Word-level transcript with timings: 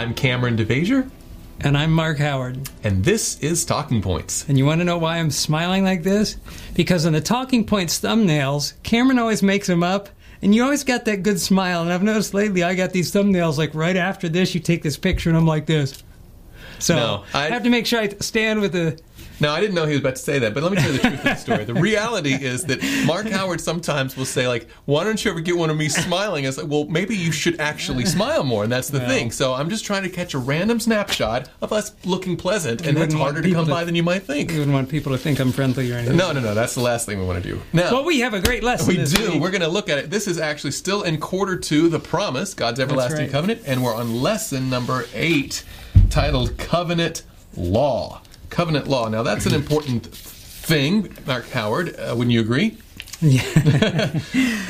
I'm 0.00 0.14
Kameron 0.14 0.56
DeVasher, 0.56 1.10
And 1.60 1.76
I'm 1.76 1.92
Mark 1.92 2.16
Howard. 2.16 2.70
and 2.82 3.04
this 3.04 3.38
is 3.40 3.66
Talking 3.66 4.00
Points. 4.00 4.46
And 4.48 4.56
you 4.56 4.64
want 4.64 4.80
to 4.80 4.84
know 4.86 4.96
why 4.96 5.18
I'm 5.18 5.30
smiling 5.30 5.84
like 5.84 6.02
this? 6.04 6.38
Because 6.74 7.04
in 7.04 7.12
the 7.12 7.20
Talking 7.20 7.66
Points 7.66 8.00
thumbnails, 8.00 8.72
Kameron 8.82 9.18
always 9.20 9.42
makes 9.42 9.66
them 9.66 9.82
up, 9.82 10.08
and 10.40 10.54
you 10.54 10.64
always 10.64 10.84
got 10.84 11.04
that 11.04 11.22
good 11.22 11.38
smile. 11.38 11.82
And 11.82 11.92
I've 11.92 12.02
noticed 12.02 12.32
lately 12.32 12.62
I 12.62 12.74
got 12.74 12.92
these 12.92 13.12
thumbnails 13.12 13.58
like 13.58 13.74
right 13.74 13.94
after 13.94 14.26
this, 14.30 14.54
you 14.54 14.60
take 14.60 14.82
this 14.82 14.96
picture, 14.96 15.28
and 15.28 15.36
I'm 15.36 15.46
like 15.46 15.66
this. 15.66 16.02
So 16.78 16.96
No, 16.96 17.24
I- 17.34 17.48
I 17.48 17.50
have 17.50 17.64
to 17.64 17.70
make 17.70 17.84
sure 17.84 18.00
I 18.00 18.08
stand 18.20 18.62
with 18.62 18.72
the. 18.72 18.98
Now, 19.40 19.52
I 19.54 19.60
didn't 19.60 19.74
know 19.74 19.86
he 19.86 19.92
was 19.92 20.00
about 20.00 20.16
to 20.16 20.22
say 20.22 20.38
that, 20.40 20.52
but 20.54 20.62
let 20.62 20.72
me 20.72 20.78
tell 20.78 20.92
you 20.92 20.98
the 20.98 21.08
truth 21.08 21.18
of 21.18 21.24
the 21.24 21.34
story. 21.36 21.64
The 21.64 21.74
reality 21.74 22.34
is 22.34 22.64
that 22.64 22.82
Mark 23.06 23.26
Howard 23.30 23.60
sometimes 23.60 24.16
will 24.16 24.24
say, 24.26 24.46
like, 24.46 24.68
why 24.84 25.04
don't 25.04 25.22
you 25.24 25.30
ever 25.30 25.40
get 25.40 25.56
one 25.56 25.70
of 25.70 25.76
me 25.76 25.88
smiling? 25.88 26.44
It's 26.44 26.58
like, 26.58 26.68
well, 26.68 26.84
maybe 26.84 27.16
you 27.16 27.32
should 27.32 27.58
actually 27.60 28.04
smile 28.06 28.44
more, 28.44 28.64
and 28.64 28.72
that's 28.72 28.88
the 28.88 29.00
thing. 29.00 29.30
So 29.30 29.54
I'm 29.54 29.70
just 29.70 29.84
trying 29.84 30.02
to 30.02 30.10
catch 30.10 30.34
a 30.34 30.38
random 30.38 30.78
snapshot 30.78 31.48
of 31.62 31.72
us 31.72 31.92
looking 32.04 32.36
pleasant, 32.36 32.86
and 32.86 32.96
that's 32.96 33.14
harder 33.14 33.40
to 33.42 33.50
come 33.52 33.64
to- 33.64 33.70
by 33.70 33.84
than 33.84 33.94
you 33.94 34.02
might 34.02 34.24
think. 34.24 34.50
You 34.50 34.58
wouldn't 34.58 34.74
want 34.74 34.88
people 34.88 35.12
to 35.12 35.18
think 35.18 35.38
I'm 35.38 35.52
friendly 35.52 35.90
or 35.90 35.96
anything. 35.96 36.16
No, 36.16 36.32
no, 36.32 36.40
no, 36.40 36.54
that's 36.54 36.74
the 36.74 36.82
last 36.82 37.06
thing 37.06 37.18
we 37.18 37.24
want 37.26 37.42
to 37.42 37.48
do. 37.50 37.60
Now, 37.72 37.92
Well, 37.92 38.04
we 38.04 38.20
have 38.20 38.34
a 38.34 38.40
great 38.40 38.62
lesson. 38.62 38.88
We 38.88 39.04
do. 39.04 39.32
Week. 39.32 39.40
We're 39.40 39.50
going 39.50 39.60
to 39.62 39.68
look 39.68 39.88
at 39.88 39.98
it. 39.98 40.10
This 40.10 40.26
is 40.28 40.38
actually 40.38 40.72
still 40.72 41.02
in 41.02 41.18
quarter 41.18 41.56
two, 41.56 41.88
the 41.88 42.00
promise, 42.00 42.52
God's 42.54 42.80
everlasting 42.80 43.20
right. 43.20 43.30
covenant, 43.30 43.62
and 43.66 43.82
we're 43.82 43.94
on 43.94 44.20
lesson 44.20 44.68
number 44.68 45.06
eight, 45.14 45.64
titled 46.10 46.58
Covenant 46.58 47.22
Law. 47.56 48.22
Covenant 48.50 48.86
Law. 48.88 49.08
Now, 49.08 49.22
that's 49.22 49.46
an 49.46 49.54
important 49.62 50.06
thing, 50.06 51.16
Mark 51.26 51.48
Howard. 51.50 51.94
Uh, 51.98 52.14
wouldn't 52.16 52.32
you 52.32 52.40
agree? 52.40 52.76
Yeah. 53.22 53.42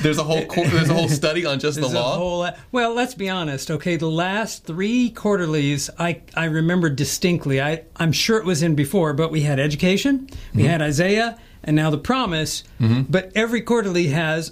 there's 0.02 0.18
a 0.18 0.24
whole 0.24 0.44
there's 0.48 0.90
a 0.90 0.94
whole 0.94 1.08
study 1.08 1.46
on 1.46 1.60
just 1.60 1.78
There's 1.80 1.92
the 1.92 1.96
a 1.96 2.00
law. 2.00 2.16
whole 2.16 2.38
lot- 2.40 2.58
well, 2.72 2.92
let's 2.94 3.14
be 3.14 3.28
honest. 3.28 3.70
Okay, 3.70 3.94
the 3.96 4.10
last 4.10 4.64
three 4.64 5.10
quarterlies, 5.10 5.88
I 6.00 6.22
I 6.34 6.46
remember 6.46 6.90
distinctly. 6.90 7.60
I 7.60 7.84
I'm 7.94 8.10
sure 8.10 8.38
it 8.38 8.44
was 8.44 8.62
in 8.64 8.74
before, 8.74 9.12
but 9.12 9.30
we 9.30 9.42
had 9.42 9.60
education, 9.60 10.28
we 10.52 10.62
Mm-hmm. 10.62 10.68
had 10.70 10.82
Isaiah, 10.82 11.38
and 11.62 11.76
now 11.76 11.90
the 11.90 11.98
promise. 11.98 12.64
But 12.80 13.30
every 13.36 13.60
quarterly 13.62 14.08
has, 14.08 14.50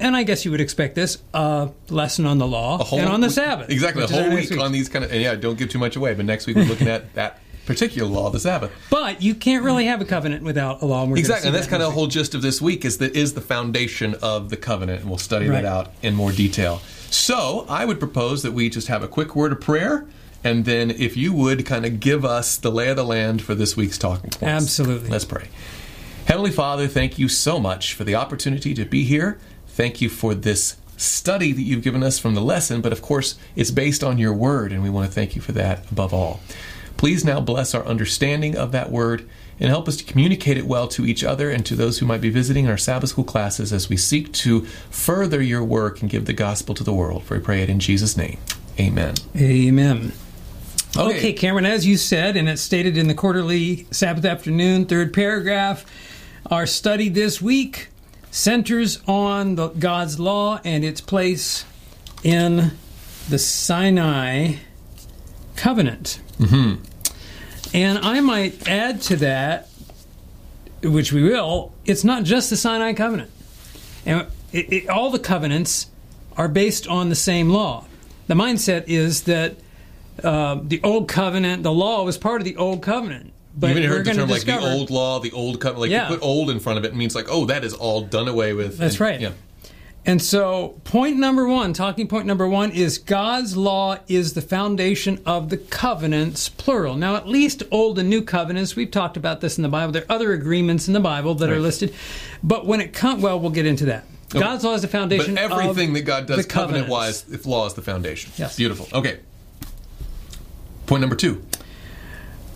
and 0.00 0.16
I 0.16 0.24
guess 0.24 0.44
you 0.44 0.50
would 0.50 0.60
expect 0.60 0.96
this, 0.96 1.18
a 1.32 1.68
lesson 1.90 2.26
on 2.26 2.38
the 2.38 2.46
law 2.46 2.84
and 2.92 3.08
on 3.08 3.20
the 3.20 3.28
week- 3.28 3.34
Sabbath. 3.36 3.70
Exactly, 3.70 4.02
a 4.02 4.06
which 4.06 4.10
is 4.10 4.16
our 4.18 4.24
whole 4.24 4.32
next 4.34 4.50
week 4.50 4.60
on 4.60 4.72
these 4.72 4.88
kind 4.88 5.04
of. 5.04 5.12
And 5.12 5.22
yeah, 5.22 5.36
don't 5.36 5.56
give 5.56 5.68
too 5.68 5.78
much 5.78 5.94
away. 5.94 6.12
But 6.14 6.24
next 6.24 6.48
week 6.48 6.56
we're 6.56 6.64
looking 6.64 6.88
at 6.88 7.14
that 7.14 7.38
particular 7.68 8.08
law, 8.08 8.30
the 8.30 8.40
Sabbath. 8.40 8.72
But 8.90 9.22
you 9.22 9.34
can't 9.34 9.62
really 9.62 9.84
have 9.84 10.00
a 10.00 10.04
covenant 10.04 10.42
without 10.42 10.82
a 10.82 10.86
law. 10.86 11.04
And 11.04 11.16
Exactly, 11.16 11.48
and 11.48 11.54
that's 11.54 11.66
that 11.66 11.70
kind 11.70 11.82
of 11.82 11.90
the 11.90 11.94
whole 11.94 12.06
gist 12.08 12.34
of 12.34 12.42
this 12.42 12.60
week 12.60 12.84
is 12.84 12.98
that 12.98 13.14
is 13.14 13.34
the 13.34 13.40
foundation 13.40 14.16
of 14.22 14.48
the 14.48 14.56
covenant, 14.56 15.02
and 15.02 15.08
we'll 15.10 15.18
study 15.18 15.46
Right. 15.48 15.62
that 15.62 15.68
out 15.68 15.92
in 16.02 16.14
more 16.14 16.32
detail. 16.32 16.80
So, 17.10 17.66
I 17.68 17.84
would 17.84 17.98
propose 18.00 18.42
that 18.42 18.52
we 18.52 18.68
just 18.70 18.88
have 18.88 19.02
a 19.02 19.08
quick 19.08 19.36
word 19.36 19.52
of 19.52 19.60
prayer, 19.60 20.06
and 20.42 20.64
then 20.64 20.90
if 20.90 21.16
you 21.16 21.32
would 21.34 21.66
kind 21.66 21.84
of 21.84 22.00
give 22.00 22.24
us 22.24 22.56
the 22.56 22.70
lay 22.70 22.88
of 22.88 22.96
the 22.96 23.04
land 23.04 23.42
for 23.42 23.54
this 23.54 23.76
week's 23.76 23.98
talking 23.98 24.30
points. 24.30 24.42
Absolutely. 24.42 25.10
Let's 25.10 25.24
pray. 25.26 25.48
Heavenly 26.24 26.50
Father, 26.50 26.88
thank 26.88 27.18
you 27.18 27.28
so 27.28 27.60
much 27.60 27.92
for 27.94 28.04
the 28.04 28.14
opportunity 28.14 28.72
to 28.74 28.84
be 28.84 29.04
here. 29.04 29.38
Thank 29.68 30.00
you 30.00 30.08
for 30.08 30.34
this 30.34 30.76
study 30.96 31.52
that 31.52 31.62
you've 31.62 31.82
given 31.82 32.02
us 32.02 32.18
from 32.18 32.34
the 32.34 32.40
lesson, 32.40 32.80
but 32.80 32.92
of 32.92 33.00
course, 33.02 33.36
it's 33.56 33.70
based 33.70 34.02
on 34.02 34.18
your 34.18 34.32
word, 34.32 34.72
and 34.72 34.82
we 34.82 34.90
want 34.90 35.06
to 35.06 35.12
thank 35.12 35.36
you 35.36 35.42
for 35.42 35.52
that 35.52 35.90
above 35.92 36.12
all. 36.12 36.40
Please 36.98 37.24
now 37.24 37.40
bless 37.40 37.74
our 37.74 37.86
understanding 37.86 38.56
of 38.56 38.72
that 38.72 38.90
word 38.90 39.26
and 39.60 39.70
help 39.70 39.88
us 39.88 39.96
to 39.96 40.04
communicate 40.04 40.58
it 40.58 40.66
well 40.66 40.88
to 40.88 41.06
each 41.06 41.24
other 41.24 41.50
and 41.50 41.64
to 41.64 41.74
those 41.74 41.98
who 41.98 42.06
might 42.06 42.20
be 42.20 42.28
visiting 42.28 42.68
our 42.68 42.76
Sabbath 42.76 43.10
school 43.10 43.24
classes 43.24 43.72
as 43.72 43.88
we 43.88 43.96
seek 43.96 44.32
to 44.32 44.62
further 44.90 45.40
your 45.40 45.64
work 45.64 46.02
and 46.02 46.10
give 46.10 46.26
the 46.26 46.32
gospel 46.32 46.74
to 46.74 46.84
the 46.84 46.92
world. 46.92 47.22
For 47.22 47.38
we 47.38 47.42
pray 47.42 47.62
it 47.62 47.70
in 47.70 47.80
Jesus' 47.80 48.16
name. 48.16 48.38
Amen. 48.78 49.14
Amen. 49.36 50.12
Okay. 50.96 51.32
Kameron, 51.32 51.66
as 51.66 51.86
you 51.86 51.96
said, 51.96 52.36
and 52.36 52.48
it's 52.48 52.62
stated 52.62 52.96
in 52.96 53.08
the 53.08 53.14
quarterly 53.14 53.86
Sabbath 53.90 54.24
afternoon, 54.24 54.86
third 54.86 55.14
paragraph, 55.14 55.84
our 56.50 56.66
study 56.66 57.08
this 57.08 57.40
week 57.40 57.88
centers 58.30 59.00
on 59.06 59.54
the, 59.54 59.68
God's 59.68 60.18
law 60.18 60.60
and 60.64 60.84
its 60.84 61.00
place 61.00 61.64
in 62.22 62.72
the 63.28 63.38
Sinai 63.38 64.56
covenant. 65.56 66.20
Mm-hmm. 66.38 66.82
And 67.74 67.98
I 67.98 68.20
might 68.20 68.68
add 68.68 69.00
to 69.02 69.16
that, 69.16 69.68
which 70.82 71.12
we 71.12 71.22
will, 71.22 71.72
it's 71.84 72.04
not 72.04 72.24
just 72.24 72.50
the 72.50 72.56
Sinai 72.56 72.92
covenant. 72.92 73.30
And 74.06 74.26
it, 74.52 74.72
it, 74.72 74.88
all 74.88 75.10
the 75.10 75.18
covenants 75.18 75.90
are 76.36 76.48
based 76.48 76.86
on 76.86 77.08
the 77.08 77.14
same 77.14 77.50
law. 77.50 77.84
The 78.26 78.34
mindset 78.34 78.84
is 78.86 79.24
that 79.24 79.56
uh, 80.22 80.60
the 80.62 80.80
old 80.82 81.08
covenant, 81.08 81.62
the 81.62 81.72
law 81.72 82.04
was 82.04 82.16
part 82.16 82.40
of 82.40 82.44
the 82.44 82.56
old 82.56 82.82
covenant. 82.82 83.32
But 83.56 83.74
You've 83.74 83.90
heard 83.90 84.04
the 84.04 84.14
term 84.14 84.30
like 84.30 84.44
the 84.44 84.58
old 84.60 84.90
law, 84.90 85.18
the 85.18 85.32
old 85.32 85.60
covenant. 85.60 85.80
Like 85.80 85.90
Yeah. 85.90 86.08
you 86.08 86.16
put 86.16 86.24
old 86.24 86.48
in 86.50 86.60
front 86.60 86.78
of 86.78 86.84
it, 86.84 86.88
it 86.88 86.96
means 86.96 87.14
like, 87.16 87.26
oh, 87.28 87.46
that 87.46 87.64
is 87.64 87.74
all 87.74 88.02
done 88.02 88.28
away 88.28 88.52
with. 88.52 88.78
That's 88.78 88.94
And- 88.94 89.00
right. 89.00 89.20
Yeah. 89.20 89.30
And 90.06 90.22
so, 90.22 90.80
point 90.84 91.18
number 91.18 91.46
one, 91.46 91.74
talking 91.74 92.08
point 92.08 92.24
number 92.24 92.48
one, 92.48 92.70
is 92.70 92.96
God's 92.96 93.56
law 93.56 93.98
is 94.08 94.32
the 94.32 94.40
foundation 94.40 95.20
of 95.26 95.50
the 95.50 95.58
covenants, 95.58 96.48
plural. 96.48 96.96
Now, 96.96 97.16
at 97.16 97.28
least 97.28 97.62
Old 97.70 97.98
and 97.98 98.08
New 98.08 98.22
covenants, 98.22 98.74
we've 98.74 98.90
talked 98.90 99.18
about 99.18 99.42
this 99.42 99.58
in 99.58 99.62
the 99.62 99.68
Bible. 99.68 99.92
There 99.92 100.04
are 100.04 100.12
other 100.12 100.32
agreements 100.32 100.88
in 100.88 100.94
the 100.94 101.00
Bible 101.00 101.34
that 101.34 101.50
are 101.50 101.58
listed. 101.58 101.94
But 102.42 102.64
when 102.64 102.80
it 102.80 102.94
comes, 102.94 103.22
well, 103.22 103.38
we'll 103.38 103.50
get 103.50 103.66
into 103.66 103.84
that. 103.86 104.04
God's 104.30 104.64
law 104.64 104.74
is 104.74 104.82
the 104.82 104.88
But 104.88 104.92
foundation 104.92 105.38
everything 105.38 105.90
of 105.90 105.94
that 105.94 106.02
God 106.02 106.26
does 106.26 106.46
covenant 106.46 106.88
wise, 106.88 107.28
if 107.30 107.44
law 107.46 107.66
is 107.66 107.74
the 107.74 107.82
foundation. 107.82 108.32
Yes. 108.36 108.56
Beautiful. 108.56 108.86
Okay. 108.92 109.20
Point 110.86 111.00
number 111.00 111.16
two. 111.16 111.44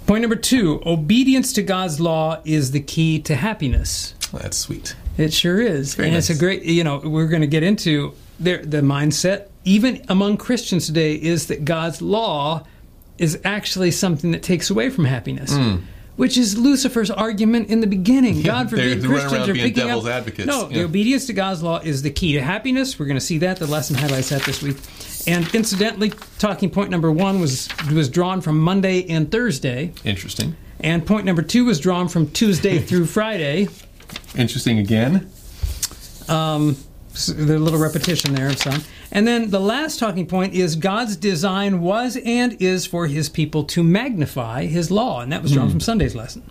Point 0.06 0.22
number 0.22 0.36
two 0.36 0.82
obedience 0.84 1.52
to 1.54 1.62
God's 1.62 2.00
law 2.00 2.41
is 2.44 2.72
the 2.72 2.81
key 2.81 3.20
to 3.20 3.34
happiness. 3.34 4.14
That's 4.32 4.56
sweet. 4.56 4.97
It 5.18 5.32
sure 5.32 5.60
is. 5.60 5.94
Very 5.94 6.08
and 6.08 6.16
it's 6.16 6.30
a 6.30 6.34
great, 6.34 6.62
you 6.64 6.84
know, 6.84 6.98
we're 7.04 7.26
going 7.28 7.42
to 7.42 7.46
get 7.48 7.62
into 7.62 8.14
their, 8.40 8.58
the 8.64 8.78
mindset, 8.78 9.48
even 9.64 10.04
among 10.08 10.38
Christians 10.38 10.86
today, 10.86 11.14
is 11.14 11.46
that 11.48 11.64
God's 11.64 12.00
law 12.02 12.66
is 13.18 13.38
actually 13.44 13.90
something 13.90 14.30
that 14.32 14.42
takes 14.42 14.70
away 14.70 14.90
from 14.90 15.04
happiness. 15.04 15.54
Hmm. 15.54 15.76
Which 16.16 16.36
is 16.36 16.58
Lucifer's 16.58 17.10
argument 17.10 17.68
in 17.70 17.80
the 17.80 17.86
beginning. 17.86 18.42
God 18.42 18.68
forbid 18.68 19.02
Christians 19.02 19.48
are 19.48 19.52
being 19.54 19.66
picking 19.68 19.86
devil's 19.86 20.04
up. 20.06 20.12
advocates. 20.12 20.46
No, 20.46 20.68
Yeah. 20.68 20.78
the 20.78 20.84
obedience 20.84 21.26
to 21.26 21.32
God's 21.32 21.62
law 21.62 21.78
is 21.82 22.02
the 22.02 22.10
key 22.10 22.34
to 22.34 22.42
happiness. 22.42 22.98
We're 22.98 23.06
going 23.06 23.18
to 23.18 23.24
see 23.24 23.38
that. 23.38 23.58
The 23.58 23.66
lesson 23.66 23.96
highlights 23.96 24.28
that 24.28 24.42
this 24.42 24.60
week. 24.62 24.76
And 25.26 25.52
incidentally, 25.54 26.12
talking 26.38 26.68
point 26.68 26.90
number 26.90 27.10
one 27.10 27.40
was 27.40 27.68
was 27.94 28.08
drawn 28.10 28.40
from 28.42 28.60
Monday 28.60 29.06
and 29.08 29.30
Thursday, 29.30 29.92
Interesting. 30.04 30.54
and 30.80 31.06
point 31.06 31.24
number 31.24 31.42
two 31.42 31.64
was 31.64 31.80
drawn 31.80 32.08
from 32.08 32.28
Tuesday 32.30 32.78
through 32.88 33.06
Friday. 33.06 33.68
Interesting 34.36 34.78
again. 34.78 35.30
Um, 36.28 36.76
s- 37.12 37.26
the 37.26 37.58
little 37.58 37.78
repetition 37.80 38.34
there 38.34 38.48
of 38.48 38.58
some. 38.58 38.82
And 39.10 39.26
then 39.26 39.50
the 39.50 39.60
last 39.60 39.98
talking 39.98 40.26
point 40.26 40.54
is 40.54 40.74
God's 40.76 41.16
design 41.16 41.80
was 41.80 42.16
and 42.24 42.56
is 42.62 42.86
for 42.86 43.06
his 43.06 43.28
people 43.28 43.64
to 43.64 43.82
magnify 43.82 44.64
his 44.66 44.90
law. 44.90 45.20
And 45.20 45.30
that 45.32 45.42
was 45.42 45.52
drawn 45.52 45.68
from 45.68 45.80
Sunday's 45.80 46.14
lesson. 46.14 46.42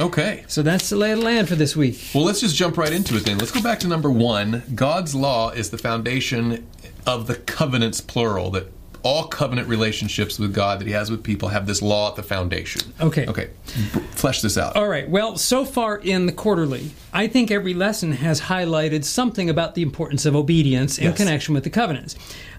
Okay. 0.00 0.44
So 0.48 0.62
that's 0.62 0.88
the 0.90 0.96
lay 0.96 1.12
of 1.12 1.18
the 1.20 1.24
land 1.24 1.48
for 1.48 1.54
this 1.54 1.76
week. 1.76 2.00
Well, 2.14 2.24
let's 2.24 2.40
just 2.40 2.56
jump 2.56 2.76
right 2.76 2.92
into 2.92 3.16
it 3.16 3.24
then. 3.24 3.38
Let's 3.38 3.52
go 3.52 3.62
back 3.62 3.78
to 3.80 3.86
number 3.88 4.10
one. 4.10 4.64
God's 4.74 5.14
law 5.14 5.50
is 5.50 5.70
the 5.70 5.78
foundation 5.78 6.66
of 7.06 7.28
the 7.28 7.36
covenants, 7.36 8.00
plural, 8.00 8.50
that 8.50 8.72
all 9.02 9.28
covenant 9.28 9.68
relationships 9.68 10.38
with 10.38 10.52
God 10.54 10.80
that 10.80 10.86
he 10.86 10.92
has 10.92 11.10
with 11.10 11.22
people 11.22 11.48
have 11.48 11.66
this 11.66 11.80
law 11.82 12.08
at 12.10 12.16
the 12.16 12.22
foundation. 12.22 12.92
Okay. 13.00 13.26
Okay. 13.26 13.50
B- 13.66 14.00
Flesh 14.12 14.40
this 14.42 14.58
out. 14.58 14.76
All 14.76 14.88
right. 14.88 15.08
Well, 15.08 15.36
so 15.38 15.64
far 15.64 15.96
in 15.98 16.26
the 16.26 16.32
quarterly, 16.32 16.90
I 17.12 17.26
think 17.28 17.50
every 17.50 17.74
lesson 17.74 18.12
has 18.12 18.40
highlighted 18.42 19.04
something 19.04 19.48
about 19.48 19.74
the 19.74 19.82
importance 19.82 20.26
of 20.26 20.34
obedience 20.34 20.98
in 20.98 21.04
Yes. 21.04 21.16
connection 21.16 21.54
with 21.54 21.64
the 21.64 21.70
covenants. 21.70 22.16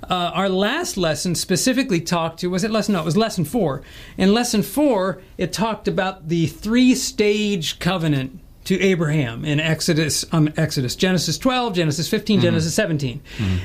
Uh, 0.10 0.32
our 0.34 0.50
last 0.50 0.98
lesson 0.98 1.36
specifically 1.36 2.00
talked 2.02 2.40
to 2.40 2.48
was 2.50 2.64
it 2.64 2.72
lesson? 2.72 2.94
No, 2.94 3.02
it 3.02 3.06
was 3.06 3.18
lesson 3.18 3.46
four. 3.46 3.82
In 4.18 4.34
lesson 4.34 4.64
four, 4.64 5.22
it 5.38 5.52
talked 5.54 5.88
about 5.88 6.30
the 6.30 6.48
three-stage 6.48 7.80
covenant 7.80 8.40
to 8.66 8.80
Abraham 8.82 9.46
in 9.46 9.60
Exodus, 9.60 10.26
um, 10.32 10.52
Exodus, 10.58 10.96
Genesis 10.96 11.38
12, 11.38 11.74
Genesis 11.76 12.08
15, 12.10 12.42
Genesis 12.42 12.76
17, 12.76 13.22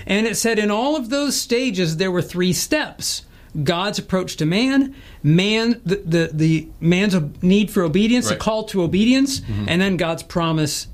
and 0.06 0.26
it 0.26 0.36
said 0.36 0.58
in 0.58 0.70
all 0.70 0.96
of 0.96 1.10
those 1.10 1.36
stages 1.36 1.96
there 1.98 2.10
were 2.10 2.22
three 2.22 2.52
steps. 2.52 3.22
God's 3.62 3.98
approach 4.00 4.36
to 4.38 4.46
man, 4.46 4.94
man, 5.22 5.80
the 5.84 5.96
the, 6.04 6.30
the 6.32 6.68
man's 6.80 7.14
need 7.42 7.70
for 7.70 7.82
obedience, 7.84 8.26
the 8.26 8.32
Right. 8.32 8.40
call 8.40 8.64
to 8.64 8.82
obedience, 8.82 9.42
and 9.68 9.80
then 9.80 9.96
God's 9.96 10.22
promise 10.24 10.88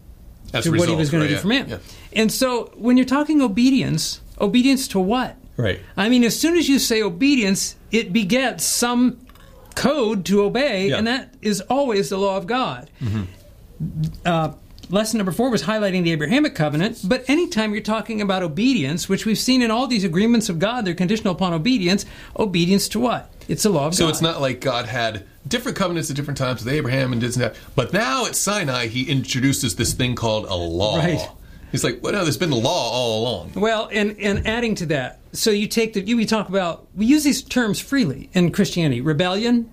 As 0.52 0.64
to 0.64 0.74
a 0.74 0.78
what 0.78 0.88
he 0.88 0.94
was 0.96 1.10
going 1.10 1.22
right, 1.22 1.28
to 1.28 1.32
do 1.32 1.36
yeah, 1.36 1.40
for 1.40 1.48
man. 1.48 1.68
yeah. 1.68 1.78
And 2.12 2.30
so 2.32 2.72
when 2.76 2.96
you're 2.98 3.06
talking 3.06 3.40
obedience, 3.40 4.20
obedience 4.40 4.88
to 4.88 5.00
what? 5.00 5.36
Right. 5.56 5.80
I 5.96 6.08
mean, 6.08 6.22
as 6.24 6.38
soon 6.38 6.56
as 6.56 6.68
you 6.68 6.78
say 6.78 7.00
obedience, 7.02 7.76
it 7.92 8.12
begets 8.12 8.64
some 8.64 9.18
code 9.74 10.24
to 10.26 10.42
obey, 10.42 10.88
Yeah. 10.88 10.96
Mm-hmm. 10.96 10.98
and 10.98 11.06
that 11.06 11.34
is 11.40 11.60
always 11.62 12.08
the 12.10 12.18
law 12.18 12.36
of 12.36 12.46
God. 12.46 12.90
Uh, 14.24 14.52
lesson 14.90 15.18
number 15.18 15.32
four 15.32 15.50
was 15.50 15.62
highlighting 15.62 16.02
the 16.04 16.12
Abrahamic 16.12 16.54
covenant, 16.54 17.00
but 17.04 17.24
anytime 17.28 17.72
you're 17.72 17.82
talking 17.82 18.20
about 18.20 18.42
obedience, 18.42 19.08
which 19.08 19.24
we've 19.26 19.38
seen 19.38 19.62
in 19.62 19.70
all 19.70 19.86
these 19.86 20.04
agreements 20.04 20.48
of 20.48 20.58
God, 20.58 20.84
they're 20.84 20.94
conditional 20.94 21.34
upon 21.34 21.52
obedience. 21.54 22.04
Obedience 22.38 22.88
to 22.90 23.00
what? 23.00 23.32
It's 23.48 23.62
the 23.62 23.70
law 23.70 23.86
of 23.86 23.94
So 23.94 24.04
God. 24.04 24.10
it's 24.10 24.20
not 24.22 24.40
like 24.40 24.60
God 24.60 24.86
had 24.86 25.24
different 25.48 25.76
covenants 25.78 26.10
at 26.10 26.16
different 26.16 26.38
times 26.38 26.64
with 26.64 26.72
Abraham 26.72 27.12
and 27.12 27.20
didn't 27.20 27.40
have, 27.42 27.56
but 27.74 27.92
now 27.92 28.26
at 28.26 28.36
Sinai 28.36 28.86
he 28.88 29.08
introduces 29.10 29.76
this 29.76 29.92
thing 29.94 30.14
called 30.14 30.44
a 30.46 30.54
law. 30.54 30.98
Right. 30.98 31.28
He's 31.72 31.84
like, 31.84 32.02
well, 32.02 32.12
no, 32.12 32.24
there's 32.24 32.36
been 32.36 32.50
a 32.50 32.56
law 32.56 32.90
all 32.90 33.22
along. 33.22 33.52
Well, 33.54 33.88
and 33.92 34.18
and 34.18 34.44
adding 34.46 34.74
to 34.76 34.86
that, 34.86 35.20
so 35.32 35.50
you 35.52 35.68
take 35.68 35.92
the 35.92 36.00
you 36.00 36.16
we 36.16 36.26
talk 36.26 36.48
about 36.48 36.86
we 36.96 37.06
use 37.06 37.22
these 37.22 37.42
terms 37.42 37.78
freely 37.80 38.28
in 38.32 38.50
Christianity. 38.50 39.00
Rebellion. 39.00 39.70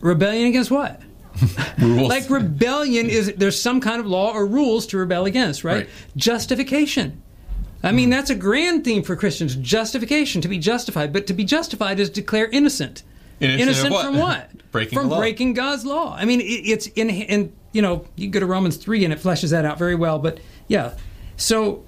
Rebellion 0.00 0.48
against 0.48 0.70
what? 0.70 1.00
Rules. 1.78 2.08
Like 2.08 2.28
rebellion 2.30 3.08
is 3.08 3.32
there's 3.36 3.60
some 3.60 3.80
kind 3.80 4.00
of 4.00 4.06
law 4.06 4.32
or 4.32 4.46
rules 4.46 4.86
to 4.88 4.98
rebel 4.98 5.24
against, 5.26 5.64
right? 5.64 5.76
Right. 5.76 5.88
Justification. 6.16 7.22
I 7.82 7.92
mean, 7.92 8.10
that's 8.10 8.28
a 8.28 8.34
grand 8.34 8.84
theme 8.84 9.02
for 9.02 9.16
Christians. 9.16 9.56
Justification, 9.56 10.42
to 10.42 10.48
be 10.48 10.58
justified, 10.58 11.12
but 11.14 11.26
to 11.28 11.32
be 11.32 11.44
justified 11.44 11.98
is 11.98 12.10
declare 12.10 12.46
innocent. 12.46 13.02
Innocent 13.40 13.86
of 13.86 13.92
what? 13.92 14.04
from 14.04 14.18
what? 14.18 14.70
Breaking 14.70 14.98
from 14.98 15.08
breaking 15.08 15.54
God's 15.54 15.86
law. 15.86 16.14
I 16.14 16.26
mean, 16.26 16.40
it, 16.40 16.44
it's 16.44 16.86
in 16.88 17.08
and 17.08 17.52
you 17.72 17.80
know 17.80 18.04
you 18.16 18.28
go 18.28 18.38
to 18.40 18.46
Romans 18.46 18.76
three 18.76 19.02
and 19.04 19.12
it 19.12 19.18
fleshes 19.18 19.50
that 19.50 19.64
out 19.64 19.78
very 19.78 19.94
well. 19.94 20.18
But 20.18 20.40
yeah, 20.68 20.96
so 21.38 21.82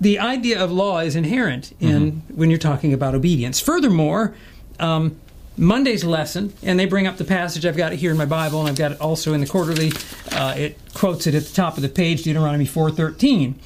the 0.00 0.18
idea 0.18 0.62
of 0.62 0.72
law 0.72 0.98
is 0.98 1.14
inherent 1.14 1.72
in 1.78 2.12
Mm-hmm. 2.12 2.36
when 2.36 2.50
you're 2.50 2.58
talking 2.58 2.92
about 2.92 3.14
obedience. 3.14 3.60
Furthermore, 3.60 4.34
um, 4.80 5.18
Monday's 5.56 6.04
lesson, 6.04 6.52
and 6.62 6.78
they 6.78 6.86
bring 6.86 7.06
up 7.06 7.16
the 7.16 7.24
passage. 7.24 7.64
I've 7.64 7.76
got 7.76 7.92
it 7.92 7.98
here 7.98 8.10
in 8.10 8.16
my 8.16 8.26
Bible, 8.26 8.60
and 8.60 8.68
I've 8.68 8.76
got 8.76 8.92
it 8.92 9.00
also 9.00 9.32
in 9.32 9.40
the 9.40 9.46
quarterly. 9.46 9.92
Uh, 10.32 10.54
it 10.56 10.78
quotes 10.94 11.26
it 11.26 11.34
at 11.34 11.44
the 11.44 11.54
top 11.54 11.76
of 11.76 11.82
the 11.82 11.88
page, 11.88 12.22
Deuteronomy 12.22 12.66
four 12.66 12.90
thirteen. 12.90 13.58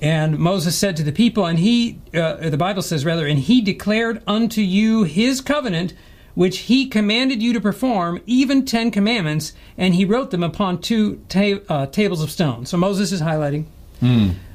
And 0.00 0.38
Moses 0.38 0.76
said 0.76 0.96
to 0.96 1.04
the 1.04 1.12
people, 1.12 1.46
and 1.46 1.60
he, 1.60 2.00
uh, 2.12 2.50
the 2.50 2.56
Bible 2.56 2.82
says 2.82 3.04
rather, 3.04 3.26
and 3.26 3.38
he 3.38 3.60
declared 3.60 4.20
unto 4.26 4.60
you 4.60 5.04
his 5.04 5.40
covenant, 5.40 5.94
which 6.34 6.58
he 6.60 6.88
commanded 6.88 7.40
you 7.40 7.52
to 7.52 7.60
perform, 7.60 8.20
even 8.26 8.64
ten 8.64 8.90
commandments, 8.90 9.52
and 9.78 9.94
he 9.94 10.04
wrote 10.04 10.32
them 10.32 10.42
upon 10.42 10.80
two 10.80 11.22
ta- 11.28 11.60
uh, 11.68 11.86
tables 11.86 12.20
of 12.20 12.30
stone. 12.30 12.66
So 12.66 12.76
Moses 12.76 13.12
is 13.12 13.22
highlighting. 13.22 13.66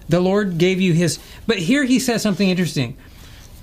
The 0.09 0.19
Lord 0.19 0.57
gave 0.57 0.81
you 0.81 0.93
his. 0.93 1.19
But 1.47 1.59
here 1.59 1.85
he 1.85 1.99
says 1.99 2.21
something 2.21 2.49
interesting. 2.49 2.97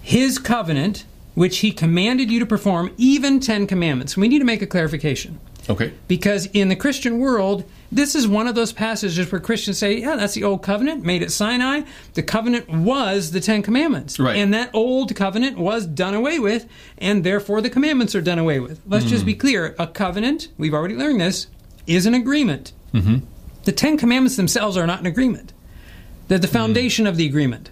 His 0.00 0.38
covenant, 0.38 1.04
which 1.34 1.58
he 1.58 1.72
commanded 1.72 2.30
you 2.30 2.38
to 2.40 2.46
perform, 2.46 2.92
even 2.96 3.40
ten 3.40 3.66
commandments. 3.66 4.16
We 4.16 4.28
need 4.28 4.38
to 4.38 4.44
make 4.44 4.62
a 4.62 4.66
clarification. 4.66 5.40
Okay. 5.68 5.92
Because 6.08 6.46
in 6.46 6.68
the 6.68 6.76
Christian 6.76 7.18
world, 7.18 7.64
this 7.90 8.14
is 8.14 8.28
one 8.28 8.46
of 8.46 8.54
those 8.54 8.72
passages 8.72 9.32
where 9.32 9.40
Christians 9.40 9.78
say, 9.78 9.98
yeah, 9.98 10.16
that's 10.16 10.34
the 10.34 10.44
old 10.44 10.62
covenant 10.62 11.04
made 11.04 11.22
at 11.22 11.32
Sinai. 11.32 11.82
The 12.12 12.22
covenant 12.22 12.68
was 12.68 13.30
the 13.30 13.40
Ten 13.40 13.62
Commandments. 13.62 14.18
Right. 14.18 14.36
And 14.36 14.52
that 14.52 14.70
old 14.74 15.14
covenant 15.16 15.56
was 15.56 15.86
done 15.86 16.12
away 16.12 16.38
with, 16.38 16.68
and 16.98 17.24
therefore 17.24 17.62
the 17.62 17.70
commandments 17.70 18.14
are 18.14 18.20
done 18.20 18.38
away 18.38 18.60
with. 18.60 18.80
Let's 18.86 19.06
just 19.06 19.24
be 19.24 19.34
clear 19.34 19.74
a 19.78 19.86
covenant, 19.86 20.48
we've 20.58 20.74
already 20.74 20.96
learned 20.96 21.20
this, 21.20 21.46
is 21.86 22.04
an 22.04 22.14
agreement. 22.14 22.72
Mm-hmm. 22.92 23.24
The 23.64 23.72
Ten 23.72 23.96
Commandments 23.96 24.36
themselves 24.36 24.76
are 24.76 24.86
not 24.86 25.00
an 25.00 25.06
agreement, 25.06 25.54
they're 26.28 26.38
the 26.38 26.46
foundation 26.46 27.06
of 27.06 27.16
the 27.16 27.26
agreement. 27.26 27.70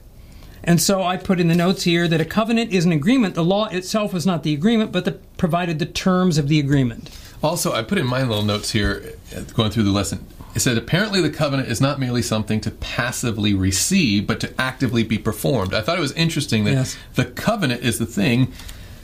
And 0.64 0.80
so 0.80 1.02
I 1.02 1.16
put 1.16 1.40
in 1.40 1.48
the 1.48 1.54
notes 1.54 1.82
here 1.82 2.06
that 2.08 2.20
a 2.20 2.24
covenant 2.24 2.72
is 2.72 2.84
an 2.84 2.92
agreement. 2.92 3.34
The 3.34 3.44
law 3.44 3.66
itself 3.68 4.12
was 4.12 4.24
not 4.24 4.42
the 4.44 4.54
agreement, 4.54 4.92
but 4.92 5.04
the, 5.04 5.12
provided 5.36 5.78
the 5.78 5.86
terms 5.86 6.38
of 6.38 6.48
the 6.48 6.60
agreement. 6.60 7.10
Also, 7.42 7.72
I 7.72 7.82
put 7.82 7.98
in 7.98 8.06
my 8.06 8.22
little 8.22 8.44
notes 8.44 8.70
here, 8.70 9.14
uh, 9.36 9.40
going 9.54 9.70
through 9.72 9.82
the 9.82 9.90
lesson. 9.90 10.24
It 10.54 10.60
said, 10.60 10.76
apparently 10.78 11.20
the 11.20 11.30
covenant 11.30 11.68
is 11.68 11.80
not 11.80 11.98
merely 11.98 12.22
something 12.22 12.60
to 12.60 12.70
passively 12.70 13.54
receive, 13.54 14.26
but 14.26 14.38
to 14.40 14.60
actively 14.60 15.02
be 15.02 15.18
performed. 15.18 15.74
I 15.74 15.80
thought 15.80 15.98
it 15.98 16.02
was 16.02 16.12
interesting 16.12 16.64
that 16.64 16.72
Yes. 16.72 16.96
the 17.14 17.24
covenant 17.24 17.82
is 17.82 17.98
the 17.98 18.06
thing 18.06 18.52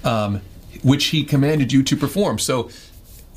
um, 0.04 0.40
which 0.82 1.06
he 1.06 1.24
commanded 1.24 1.72
you 1.72 1.82
to 1.82 1.96
perform. 1.96 2.38
So 2.38 2.70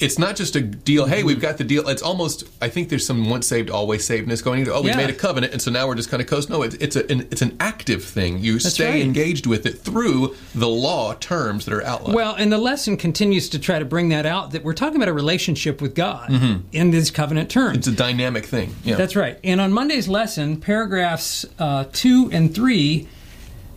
it's 0.02 0.18
not 0.20 0.36
just 0.36 0.56
a 0.56 0.62
deal, 0.62 1.06
hey, 1.06 1.24
we've 1.24 1.40
got 1.40 1.58
the 1.58 1.64
deal. 1.64 1.88
It's 1.88 2.02
almost, 2.02 2.44
I 2.62 2.70
think 2.70 2.90
there's 2.90 3.06
some 3.06 3.30
once 3.30 3.46
saved, 3.48 3.70
always 3.70 4.08
savedness 4.08 4.44
going 4.44 4.60
into, 4.60 4.74
oh, 4.74 4.82
we 4.82 4.90
Yeah. 4.90 4.98
made 4.98 5.10
a 5.10 5.14
covenant, 5.14 5.54
and 5.54 5.62
so 5.62 5.70
now 5.72 5.88
we're 5.88 5.96
just 5.96 6.10
kind 6.10 6.22
of 6.22 6.28
coast. 6.28 6.50
No, 6.50 6.64
it's, 6.64 6.76
it's, 6.76 6.96
a, 6.96 7.10
an, 7.12 7.22
it's 7.32 7.42
an 7.42 7.56
active 7.60 8.04
thing. 8.04 8.40
You 8.40 8.60
stay 8.60 8.92
right. 8.94 9.02
engaged 9.02 9.46
with 9.46 9.66
it 9.66 9.80
through 9.80 10.36
the 10.56 10.68
law 10.68 11.14
terms 11.14 11.66
that 11.66 11.74
are 11.74 11.84
outlined. 11.84 12.16
Well, 12.16 12.34
and 12.36 12.52
the 12.52 12.58
lesson 12.58 12.98
continues 12.98 13.48
to 13.50 13.60
try 13.60 13.80
to 13.80 13.86
bring 13.86 14.10
that 14.10 14.26
out 14.26 14.52
that 14.52 14.64
we're 14.64 14.74
talking 14.74 14.96
about 14.98 15.08
a 15.10 15.14
relationship 15.14 15.82
with 15.82 15.96
God 15.96 16.30
Mm-hmm. 16.30 16.68
in 16.72 16.92
these 16.92 17.12
covenant 17.12 17.50
terms. 17.52 17.78
it's 17.78 17.88
a 17.88 17.92
dynamic 17.92 18.46
thing. 18.46 18.76
Yeah. 18.84 18.96
That's 18.96 19.16
right. 19.16 19.38
And 19.44 19.62
on 19.62 19.72
Monday's 19.72 20.08
lesson, 20.08 20.58
paragraphs 20.60 21.46
uh, 21.60 21.86
2 21.94 22.30
and 22.34 22.54
3, 22.54 23.08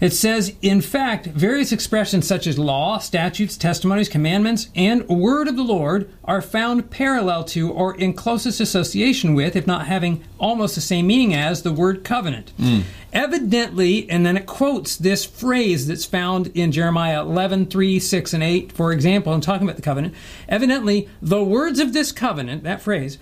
it 0.05 0.12
says, 0.12 0.55
in 0.61 0.83
fact, 0.83 1.29
various 1.29 1.73
expressions 1.73 2.27
such 2.27 2.47
as 2.47 2.59
law, 2.59 2.99
statutes, 2.99 3.56
testimonies, 3.56 4.06
commandments, 4.06 4.69
and 4.75 5.09
word 5.09 5.49
of 5.49 5.56
the 5.56 5.62
Lord 5.62 6.12
are 6.25 6.43
found 6.43 6.91
parallel 6.91 7.43
to 7.45 7.73
or 7.73 7.95
in 7.97 8.12
closest 8.12 8.61
association 8.61 9.33
with, 9.33 9.56
if 9.56 9.67
not 9.67 9.87
having 9.87 10.23
almost 10.39 10.75
the 10.75 10.83
same 10.83 11.06
meaning 11.06 11.33
as, 11.33 11.62
the 11.62 11.73
word 11.73 12.05
covenant. 12.05 12.53
Hmm. 12.59 12.81
Evidently, 13.15 14.06
and 14.11 14.27
then 14.27 14.37
it 14.37 14.45
quotes 14.45 14.95
this 14.95 15.25
phrase 15.25 15.87
that's 15.87 16.05
found 16.05 16.49
in 16.49 16.71
Jeremiah 16.71 17.23
11, 17.23 17.69
3, 17.69 17.99
6, 17.99 18.35
and 18.35 18.43
8, 18.43 18.73
for 18.73 18.93
example, 18.93 19.33
I'm 19.33 19.41
talking 19.41 19.67
about 19.67 19.77
the 19.77 19.83
covenant. 19.83 20.12
Evidently, 20.51 21.09
the 21.23 21.43
words 21.43 21.79
of 21.79 21.95
this 21.95 22.12
covenant, 22.12 22.62
that 22.65 22.83
phrase, 22.83 23.17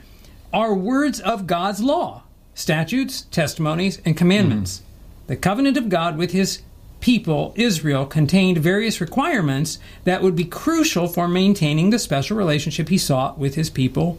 are 0.53 0.75
words 0.75 1.21
of 1.21 1.47
God's 1.47 1.81
law, 1.81 2.25
statutes, 2.57 3.23
testimonies, 3.31 4.03
and 4.05 4.17
commandments. 4.17 4.79
Hmm. 4.79 4.87
The 5.29 5.37
covenant 5.37 5.77
of 5.77 5.89
God 5.89 6.19
with 6.19 6.33
his 6.33 6.63
people, 7.03 7.53
Israel, 7.57 8.07
contained 8.07 8.57
various 8.59 9.01
requirements 9.01 9.79
that 10.05 10.23
would 10.23 10.35
be 10.35 10.45
crucial 10.45 11.07
for 11.07 11.29
maintaining 11.29 11.91
the 11.91 11.99
special 11.99 12.37
relationship 12.39 12.89
he 12.89 12.97
sought 12.97 13.39
with 13.39 13.57
his 13.57 13.69
people. 13.69 14.19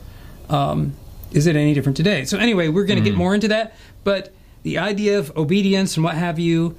Um, 0.50 0.94
is 1.32 1.48
it 1.48 1.56
any 1.56 1.74
different 1.74 1.98
today? 1.98 2.26
So, 2.26 2.38
anyway, 2.38 2.68
we're 2.68 2.86
going 2.86 3.04
to 3.04 3.10
get 3.10 3.18
more 3.18 3.34
into 3.34 3.48
that, 3.48 3.76
but 4.04 4.32
the 4.62 4.78
idea 4.78 5.18
of 5.18 5.36
obedience 5.36 5.98
and 5.98 6.04
what 6.04 6.16
have 6.16 6.38
you 6.38 6.76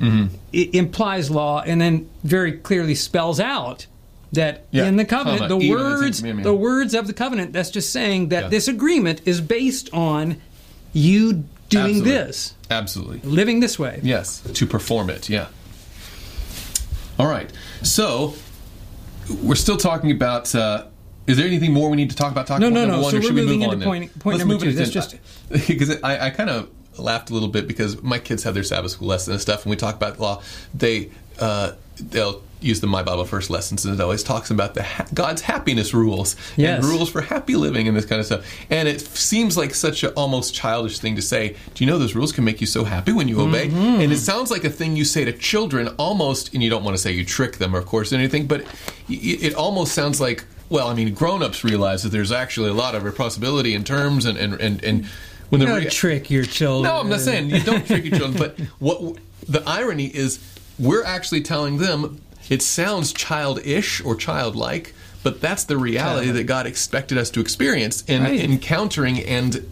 it 0.53 0.75
implies 0.75 1.31
law 1.31 1.61
and 1.61 1.81
then 1.81 2.09
very 2.23 2.53
clearly 2.53 2.95
spells 2.95 3.41
out 3.41 3.87
that 4.33 4.67
Yeah, 4.71 4.87
in 4.87 4.97
the 4.97 5.05
covenant, 5.05 5.49
the 5.49 5.59
even 5.59 5.79
as 5.79 6.23
in 6.23 6.37
words, 6.37 6.45
the 6.45 6.55
words 6.55 6.95
of 6.95 7.07
the 7.07 7.13
covenant, 7.13 7.53
that's 7.53 7.71
just 7.71 7.93
saying 7.93 8.29
that 8.29 8.51
this 8.51 8.69
agreement 8.69 9.23
is 9.25 9.41
based 9.41 9.93
on 9.93 10.41
you 10.93 11.45
doing 11.69 11.87
Absolutely. 11.87 12.11
this, 12.11 12.55
Absolutely. 12.71 13.31
living 13.31 13.61
this 13.61 13.79
way. 13.79 14.01
Yes, 14.03 14.41
to 14.55 14.67
perform 14.67 15.11
it. 15.11 15.29
Yeah. 15.29 15.49
All 17.19 17.27
right. 17.27 17.51
So 17.83 18.35
we're 19.43 19.55
still 19.55 19.77
talking 19.77 20.11
about. 20.11 20.55
Uh, 20.55 20.87
is 21.27 21.37
there 21.39 21.47
anything 21.47 21.73
more 21.73 21.89
we 21.89 21.97
need 21.97 22.11
to 22.11 22.17
talk 22.17 22.33
about? 22.33 22.47
Talk 22.47 22.61
No, 22.61 22.69
about 22.69 22.75
no, 22.89 22.97
no. 22.97 23.01
One, 23.03 23.11
So 23.13 23.19
we're 23.19 23.29
we 23.33 23.41
moving 23.43 23.61
move 23.61 23.73
into 23.73 23.87
on 23.87 24.11
point- 24.11 24.25
Let's 24.25 24.39
number 24.41 24.59
two. 24.59 24.73
That's 24.73 25.15
because 25.67 25.91
I, 26.03 26.27
I 26.27 26.31
kind 26.31 26.51
of 26.51 26.69
laughed 26.99 27.31
a 27.31 27.33
little 27.33 27.49
bit 27.49 27.67
because 27.67 28.03
my 28.03 28.19
kids 28.19 28.43
have 28.45 28.55
their 28.55 28.63
Sabbath 28.63 28.91
school 28.93 29.09
lesson 29.09 29.33
and 29.33 29.41
stuff, 29.41 29.63
and 29.65 29.71
we 29.71 29.77
talk 29.77 29.95
about 29.95 30.21
law. 30.21 30.43
They 30.75 31.11
uh, 31.41 31.73
they'll 31.97 32.43
use 32.65 32.81
the 32.81 32.87
My 32.87 33.03
Bible 33.03 33.25
First 33.25 33.51
lessons, 33.51 33.85
and 33.85 33.95
it 33.95 34.01
always 34.03 34.23
talks 34.23 34.51
about 34.51 34.75
the 34.75 34.83
ha- 34.83 35.07
God's 35.15 35.43
happiness 35.43 35.93
rules 35.95 36.35
Yes. 36.57 36.83
and 36.83 36.85
rules 36.93 37.11
for 37.11 37.21
happy 37.21 37.55
living 37.57 37.87
and 37.89 37.97
this 37.97 38.05
kind 38.07 38.19
of 38.21 38.27
stuff. 38.27 38.45
And 38.71 38.89
it 38.89 39.01
seems 39.01 39.57
like 39.57 39.75
such 39.75 40.03
an 40.03 40.13
almost 40.17 40.55
childish 40.55 40.99
thing 40.99 41.17
to 41.17 41.23
say. 41.23 41.57
Do 41.75 41.85
you 41.85 41.91
know 41.91 41.99
those 41.99 42.15
rules 42.15 42.33
can 42.33 42.45
make 42.45 42.61
you 42.61 42.67
so 42.67 42.85
happy 42.85 43.13
when 43.13 43.29
you 43.29 43.41
obey? 43.41 43.69
Mm-hmm. 43.69 44.01
And 44.01 44.13
it 44.13 44.19
sounds 44.19 44.51
like 44.51 44.65
a 44.65 44.71
thing 44.71 44.97
you 44.97 45.05
say 45.05 45.25
to 45.25 45.33
children, 45.33 45.89
almost. 45.99 46.55
And 46.55 46.63
you 46.63 46.71
don't 46.71 46.85
want 46.85 46.97
to 46.97 47.03
say 47.03 47.13
you 47.13 47.25
trick 47.25 47.59
them, 47.59 47.75
of 47.75 47.87
course, 47.87 48.13
or 48.13 48.17
anything, 48.17 48.47
but 48.47 48.63
it, 49.09 49.43
it 49.43 49.55
almost 49.55 49.93
sounds 49.95 50.21
like. 50.21 50.45
Well, 50.71 50.89
I 50.89 50.95
mean, 50.95 51.13
grown-ups 51.13 51.63
realize 51.63 52.03
that 52.05 52.09
there's 52.09 52.33
actually 52.33 52.71
a 52.71 52.75
lot 52.75 52.95
of 52.95 53.05
responsibility 53.05 53.75
in 53.75 53.85
terms 53.85 54.25
and 54.25 54.39
and 54.39 54.55
and, 54.61 54.83
and 54.83 55.05
when 55.51 55.61
the 55.61 55.67
Don't 55.67 55.81
rea- 55.85 55.91
trick 55.91 56.31
your 56.31 56.45
children. 56.45 56.91
no, 56.91 56.99
I'm 57.01 57.11
not 57.11 57.21
saying 57.21 57.51
you 57.51 57.61
don't 57.61 57.87
trick 57.87 58.05
your 58.07 58.19
children, 58.19 58.39
but 58.39 58.59
what 58.79 59.19
the 59.47 59.63
irony 59.69 60.07
is, 60.07 60.41
we're 60.79 61.05
actually 61.05 61.43
telling 61.43 61.77
them 61.77 62.19
it 62.51 62.63
sounds 62.63 63.13
childish 63.13 64.01
or 64.05 64.15
childlike, 64.17 64.95
but 65.23 65.41
that's 65.41 65.65
the 65.65 65.77
reality 65.77 66.31
that 66.31 66.45
God 66.45 66.67
expected 66.67 67.17
us 67.19 67.31
to 67.31 67.41
experience 67.41 68.03
in 68.07 68.23
Right. 68.23 68.41
encountering 68.41 69.21
and 69.21 69.71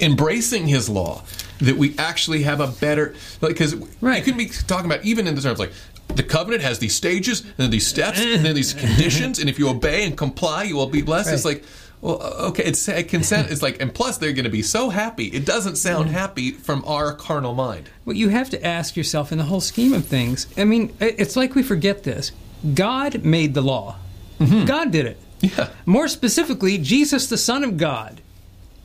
embracing 0.00 0.68
His 0.68 0.88
law. 0.88 1.22
That 1.60 1.76
we 1.76 1.94
actually 1.98 2.42
have 2.44 2.58
a 2.60 2.66
better, 2.68 3.14
because 3.40 3.74
Right. 4.00 4.18
you 4.18 4.24
can 4.32 4.38
be 4.38 4.46
talking 4.66 4.86
about 4.90 5.04
even 5.04 5.26
in 5.26 5.34
the 5.34 5.42
terms 5.42 5.58
like. 5.58 5.72
The 6.16 6.24
covenant 6.24 6.62
has 6.64 6.80
these 6.80 6.94
stages 6.96 7.42
and 7.42 7.52
then 7.58 7.70
these 7.70 7.86
steps 7.86 8.18
and 8.18 8.44
then 8.44 8.54
these 8.56 8.74
conditions, 8.86 9.38
and 9.38 9.48
if 9.48 9.60
you 9.60 9.68
obey 9.68 10.04
and 10.04 10.16
comply, 10.16 10.64
you 10.64 10.74
will 10.74 10.88
be 10.88 11.02
blessed. 11.02 11.30
It's 11.32 11.44
like, 11.44 11.62
well, 12.00 12.22
uh, 12.22 12.48
okay, 12.48 12.64
it's 12.64 12.88
it 12.88 13.08
consent. 13.08 13.50
It's 13.50 13.62
like, 13.62 13.80
and 13.80 13.92
plus 13.92 14.18
they're 14.18 14.32
going 14.32 14.44
to 14.44 14.50
be 14.50 14.62
so 14.62 14.88
happy. 14.90 15.26
It 15.26 15.44
doesn't 15.44 15.76
sound 15.76 16.08
happy 16.10 16.52
from 16.52 16.82
our 16.86 17.14
carnal 17.14 17.54
mind. 17.54 17.90
Well, 18.04 18.16
you 18.16 18.28
have 18.30 18.50
to 18.50 18.66
ask 18.66 18.96
yourself 18.96 19.32
in 19.32 19.38
the 19.38 19.44
whole 19.44 19.60
scheme 19.60 19.92
of 19.92 20.06
things. 20.06 20.46
I 20.56 20.64
mean, 20.64 20.94
it's 21.00 21.36
like 21.36 21.54
we 21.54 21.62
forget 21.62 22.04
this. 22.04 22.32
God 22.74 23.24
made 23.24 23.54
the 23.54 23.62
law. 23.62 23.96
Mm-hmm. 24.38 24.64
God 24.64 24.90
did 24.90 25.06
it. 25.06 25.18
Yeah, 25.40 25.70
More 25.86 26.08
specifically, 26.08 26.76
Jesus, 26.78 27.26
the 27.26 27.38
Son 27.38 27.64
of 27.64 27.76
God, 27.76 28.20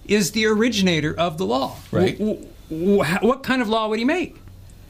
is 0.07 0.31
the 0.31 0.45
originator 0.45 1.17
of 1.17 1.37
the 1.37 1.45
law. 1.45 1.75
Right. 1.91 2.17
W- 2.17 2.47
w- 2.69 3.03
what 3.21 3.43
kind 3.43 3.61
of 3.61 3.67
law 3.67 3.89
would 3.89 3.99
he 3.99 4.05
make? 4.05 4.37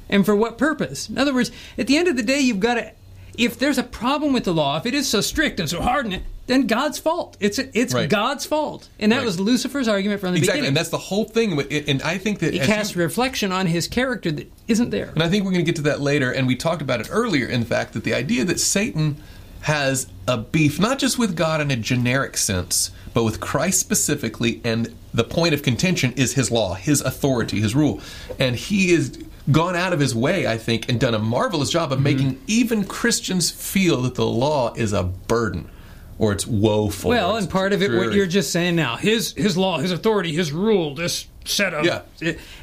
And 0.09 0.25
for 0.25 0.35
what 0.35 0.57
purpose? 0.57 1.09
In 1.09 1.17
other 1.17 1.33
words, 1.33 1.51
at 1.77 1.87
the 1.87 1.97
end 1.97 2.07
of 2.07 2.15
the 2.17 2.23
day, 2.23 2.39
you've 2.39 2.59
got 2.59 2.75
to. 2.75 2.91
If 3.37 3.57
there's 3.57 3.77
a 3.77 3.83
problem 3.83 4.31
with 4.33 4.45
the 4.45 4.53
law, 4.53 4.77
if 4.77 4.85
it 4.85 4.93
is 4.93 5.07
so 5.07 5.21
strict 5.21 5.59
and 5.59 5.69
so 5.69 5.81
hard, 5.81 6.05
in 6.05 6.13
it, 6.13 6.23
then 6.47 6.67
God's 6.67 6.97
fault. 6.99 7.37
It's 7.39 7.57
it's 7.59 7.93
Right. 7.93 8.09
God's 8.09 8.45
fault, 8.45 8.87
and 8.99 9.11
that 9.11 9.17
Right. 9.17 9.25
was 9.25 9.39
Lucifer's 9.39 9.87
argument 9.87 10.21
from 10.21 10.33
the 10.33 10.37
Exactly, 10.37 10.61
beginning. 10.61 10.67
and 10.69 10.77
that's 10.77 10.89
the 10.89 10.97
whole 10.97 11.25
thing. 11.25 11.59
And 11.87 12.01
I 12.03 12.17
think 12.17 12.39
that 12.39 12.53
it 12.53 12.61
casts 12.63 12.95
you- 12.95 13.01
reflection 13.01 13.51
on 13.51 13.67
his 13.67 13.87
character 13.87 14.31
that 14.31 14.51
isn't 14.67 14.89
there. 14.91 15.11
And 15.13 15.23
I 15.23 15.29
think 15.29 15.43
we're 15.43 15.51
going 15.51 15.65
to 15.65 15.69
get 15.71 15.75
to 15.77 15.81
that 15.83 16.01
later. 16.01 16.31
And 16.31 16.45
we 16.47 16.55
talked 16.55 16.81
about 16.81 17.01
it 17.01 17.07
earlier, 17.09 17.47
in 17.47 17.65
fact, 17.65 17.93
that 17.93 18.03
the 18.03 18.13
idea 18.13 18.45
that 18.45 18.59
Satan 18.59 19.17
has 19.61 20.05
a 20.27 20.37
beef, 20.37 20.79
not 20.79 20.99
just 20.99 21.17
with 21.17 21.35
God 21.35 21.59
in 21.61 21.71
a 21.71 21.75
generic 21.75 22.37
sense, 22.37 22.91
but 23.15 23.23
with 23.23 23.39
Christ 23.39 23.79
specifically. 23.79 24.61
And 24.63 24.93
the 25.13 25.23
point 25.23 25.53
of 25.55 25.63
contention 25.63 26.13
is 26.15 26.33
his 26.33 26.51
law, 26.51 26.75
his 26.75 27.01
authority, 27.01 27.59
his 27.61 27.73
rule. 27.73 27.99
And 28.37 28.55
he 28.55 28.91
has 28.91 29.17
gone 29.51 29.75
out 29.75 29.93
of 29.93 29.99
his 29.99 30.13
way, 30.13 30.45
I 30.45 30.57
think, 30.59 30.87
and 30.89 30.99
done 30.99 31.15
a 31.15 31.19
marvelous 31.19 31.69
job 31.71 31.89
Mm-hmm. 31.89 31.93
of 31.97 32.01
making 32.03 32.37
even 32.45 32.83
Christians 32.83 33.49
feel 33.49 34.01
that 34.03 34.13
the 34.15 34.25
law 34.27 34.73
is 34.75 34.93
a 34.93 35.03
burden 35.03 35.69
or 36.17 36.31
it's 36.31 36.47
woeful. 36.47 37.09
Well, 37.09 37.35
and 37.35 37.49
part 37.49 37.73
of 37.73 37.81
it, 37.81 37.91
what 37.91 38.13
you're 38.13 38.25
just 38.25 38.51
saying 38.51 38.75
now, 38.75 38.95
his 38.97 39.33
his 39.33 39.57
law, 39.57 39.79
his 39.79 39.91
authority, 39.91 40.31
his 40.33 40.51
rule, 40.51 40.95
this 40.95 41.27
set 41.45 41.73
of, 41.73 41.85
Yeah. 41.85 42.01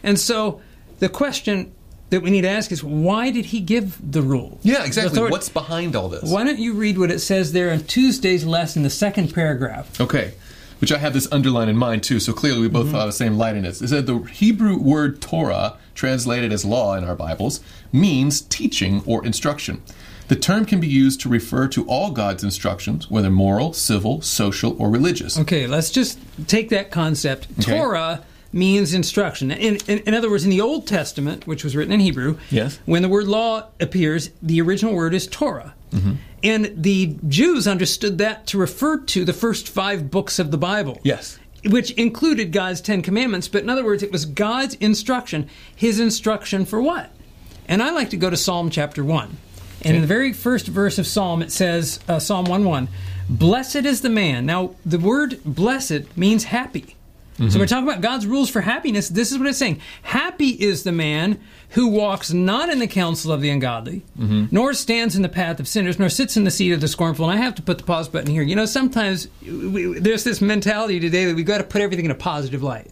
And 0.02 0.18
so, 0.18 0.60
the 0.98 1.08
question 1.08 1.72
that 2.10 2.20
we 2.22 2.30
need 2.30 2.42
to 2.42 2.48
ask 2.48 2.70
is, 2.72 2.84
why 2.84 3.30
did 3.30 3.46
he 3.46 3.60
give 3.60 4.12
the 4.12 4.20
rule? 4.20 4.58
Yeah, 4.62 4.84
exactly. 4.84 5.18
What's 5.30 5.48
behind 5.48 5.96
all 5.96 6.08
this? 6.10 6.30
Why 6.30 6.44
don't 6.44 6.58
you 6.58 6.74
read 6.74 6.98
what 6.98 7.10
it 7.10 7.20
says 7.20 7.52
there 7.52 7.70
in 7.70 7.84
Tuesday's 7.84 8.44
lesson, 8.44 8.82
the 8.82 8.90
second 8.90 9.32
paragraph? 9.34 9.98
Okay. 10.00 10.34
Which 10.78 10.92
I 10.92 10.98
have 10.98 11.14
this 11.14 11.28
underline 11.32 11.68
in 11.68 11.76
mind 11.76 12.02
too, 12.02 12.18
so 12.20 12.32
clearly 12.32 12.60
we 12.60 12.68
both 12.68 12.86
Mm-hmm. 12.88 12.96
have 12.96 13.06
the 13.06 13.12
same 13.12 13.38
light 13.38 13.54
in 13.56 13.64
it. 13.64 13.80
It 13.80 13.88
said 13.88 14.06
the 14.06 14.18
Hebrew 14.18 14.76
word 14.78 15.22
Torah, 15.22 15.76
translated 15.94 16.52
as 16.52 16.64
law 16.64 16.94
in 16.96 17.04
our 17.04 17.14
Bibles, 17.14 17.60
means 17.92 18.40
teaching 18.42 19.02
or 19.06 19.24
instruction. 19.24 19.80
The 20.32 20.38
term 20.40 20.64
can 20.64 20.80
be 20.80 20.86
used 20.88 21.20
to 21.20 21.28
refer 21.28 21.68
to 21.68 21.84
all 21.86 22.10
God's 22.10 22.42
instructions, 22.42 23.10
whether 23.10 23.28
moral, 23.28 23.74
civil, 23.74 24.22
social, 24.22 24.74
or 24.80 24.88
religious. 24.88 25.38
Okay, 25.38 25.66
let's 25.66 25.90
just 25.90 26.18
take 26.46 26.70
that 26.70 26.90
concept. 26.90 27.48
Okay. 27.60 27.76
Torah 27.76 28.24
means 28.50 28.94
instruction. 28.94 29.50
In, 29.50 29.76
in, 29.86 29.98
in 29.98 30.14
other 30.14 30.30
words, 30.30 30.44
in 30.44 30.48
the 30.48 30.62
Old 30.62 30.86
Testament, 30.86 31.46
which 31.46 31.62
was 31.62 31.76
written 31.76 31.92
in 31.92 32.00
Hebrew, 32.00 32.38
Yes. 32.48 32.78
when 32.86 33.02
the 33.02 33.10
word 33.10 33.26
law 33.26 33.66
appears, 33.78 34.30
the 34.42 34.62
original 34.62 34.94
word 34.94 35.12
is 35.12 35.26
Torah. 35.26 35.74
Mm-hmm. 35.90 36.12
And 36.42 36.82
the 36.82 37.14
Jews 37.28 37.68
understood 37.68 38.16
that 38.16 38.46
to 38.46 38.56
refer 38.56 39.00
to 39.00 39.26
the 39.26 39.34
first 39.34 39.68
five 39.68 40.10
books 40.10 40.38
of 40.38 40.50
the 40.50 40.56
Bible. 40.56 40.98
Yes. 41.02 41.38
Which 41.66 41.90
included 41.90 42.52
God's 42.52 42.80
Ten 42.80 43.02
Commandments, 43.02 43.48
but 43.48 43.64
in 43.64 43.68
other 43.68 43.84
words, 43.84 44.02
it 44.02 44.10
was 44.10 44.24
God's 44.24 44.76
instruction. 44.76 45.50
His 45.76 46.00
instruction 46.00 46.64
for 46.64 46.80
what? 46.80 47.10
And 47.68 47.82
I 47.82 47.90
like 47.90 48.08
to 48.08 48.16
go 48.16 48.30
to 48.30 48.36
Psalm 48.38 48.70
chapter 48.70 49.04
1. 49.04 49.36
And 49.84 49.96
in 49.96 50.00
the 50.02 50.08
very 50.08 50.32
first 50.32 50.66
verse 50.66 50.98
of 50.98 51.06
Psalm, 51.06 51.42
it 51.42 51.52
says, 51.52 52.00
uh, 52.08 52.18
Psalm 52.18 52.46
1 52.46 52.64
1, 52.64 52.88
Blessed 53.28 53.76
is 53.76 54.00
the 54.00 54.10
man. 54.10 54.46
Now, 54.46 54.74
the 54.84 54.98
word 54.98 55.40
blessed 55.44 56.16
means 56.16 56.44
happy. 56.44 56.96
So 57.48 57.58
we're 57.58 57.66
talking 57.66 57.88
about 57.88 58.02
God's 58.02 58.24
rules 58.26 58.50
for 58.50 58.60
happiness. 58.60 59.08
This 59.08 59.32
is 59.32 59.38
what 59.38 59.48
it's 59.48 59.58
saying. 59.58 59.80
Happy 60.02 60.50
is 60.50 60.84
the 60.84 60.92
man 60.92 61.40
who 61.70 61.88
walks 61.88 62.32
not 62.32 62.68
in 62.68 62.78
the 62.78 62.86
counsel 62.86 63.32
of 63.32 63.40
the 63.40 63.50
ungodly, 63.50 64.02
nor 64.52 64.74
stands 64.74 65.16
in 65.16 65.22
the 65.22 65.28
path 65.28 65.58
of 65.58 65.66
sinners, 65.66 65.98
nor 65.98 66.08
sits 66.08 66.36
in 66.36 66.44
the 66.44 66.52
seat 66.52 66.70
of 66.70 66.80
the 66.80 66.86
scornful. 66.86 67.28
And 67.28 67.36
I 67.36 67.42
have 67.42 67.56
to 67.56 67.62
put 67.62 67.78
the 67.78 67.84
pause 67.84 68.08
button 68.08 68.30
here. 68.30 68.42
You 68.42 68.54
know, 68.54 68.66
sometimes 68.66 69.26
we, 69.42 69.98
there's 69.98 70.22
this 70.22 70.40
mentality 70.40 71.00
today 71.00 71.24
that 71.24 71.34
we've 71.34 71.46
got 71.46 71.58
to 71.58 71.64
put 71.64 71.80
everything 71.80 72.04
in 72.04 72.10
a 72.12 72.16
positive 72.16 72.62
light. 72.62 72.90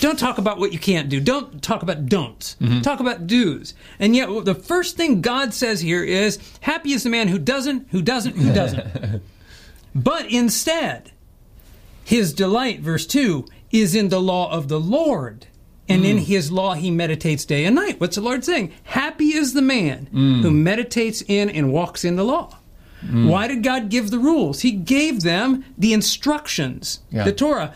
Don't 0.00 0.18
talk 0.18 0.38
about 0.38 0.58
what 0.58 0.72
you 0.72 0.78
can't 0.78 1.08
do. 1.08 1.20
Don't 1.20 1.62
talk 1.62 1.82
about 1.82 2.06
don'ts. 2.06 2.56
Mm-hmm. 2.60 2.82
Talk 2.82 3.00
about 3.00 3.26
do's. 3.26 3.74
And 3.98 4.14
yet, 4.14 4.28
the 4.44 4.54
first 4.54 4.96
thing 4.96 5.20
God 5.20 5.52
says 5.52 5.80
here 5.80 6.04
is, 6.04 6.38
"Happy 6.60 6.92
is 6.92 7.02
the 7.02 7.10
man 7.10 7.28
who 7.28 7.38
doesn't, 7.38 7.88
who 7.90 8.02
doesn't, 8.02 8.36
who 8.36 8.52
doesn't." 8.52 9.22
but 9.94 10.30
instead, 10.30 11.12
his 12.04 12.32
delight, 12.32 12.80
verse 12.80 13.06
two, 13.06 13.46
is 13.70 13.94
in 13.94 14.08
the 14.08 14.20
law 14.20 14.50
of 14.50 14.68
the 14.68 14.80
Lord, 14.80 15.46
and 15.88 16.04
in 16.04 16.18
mm. 16.18 16.24
His 16.24 16.52
law 16.52 16.74
he 16.74 16.90
meditates 16.90 17.44
day 17.44 17.64
and 17.64 17.74
night. 17.74 18.00
What's 18.00 18.16
the 18.16 18.22
Lord 18.22 18.44
saying? 18.44 18.72
Happy 18.84 19.34
is 19.34 19.54
the 19.54 19.62
man 19.62 20.08
mm. 20.12 20.42
who 20.42 20.50
meditates 20.50 21.22
in 21.26 21.50
and 21.50 21.72
walks 21.72 22.04
in 22.04 22.16
the 22.16 22.24
law. 22.24 22.58
Mm. 23.04 23.28
Why 23.28 23.46
did 23.46 23.62
God 23.62 23.90
give 23.90 24.10
the 24.10 24.18
rules? 24.18 24.60
He 24.60 24.72
gave 24.72 25.22
them 25.22 25.64
the 25.76 25.92
instructions, 25.92 27.00
Yeah. 27.10 27.24
the 27.24 27.32
Torah. 27.32 27.74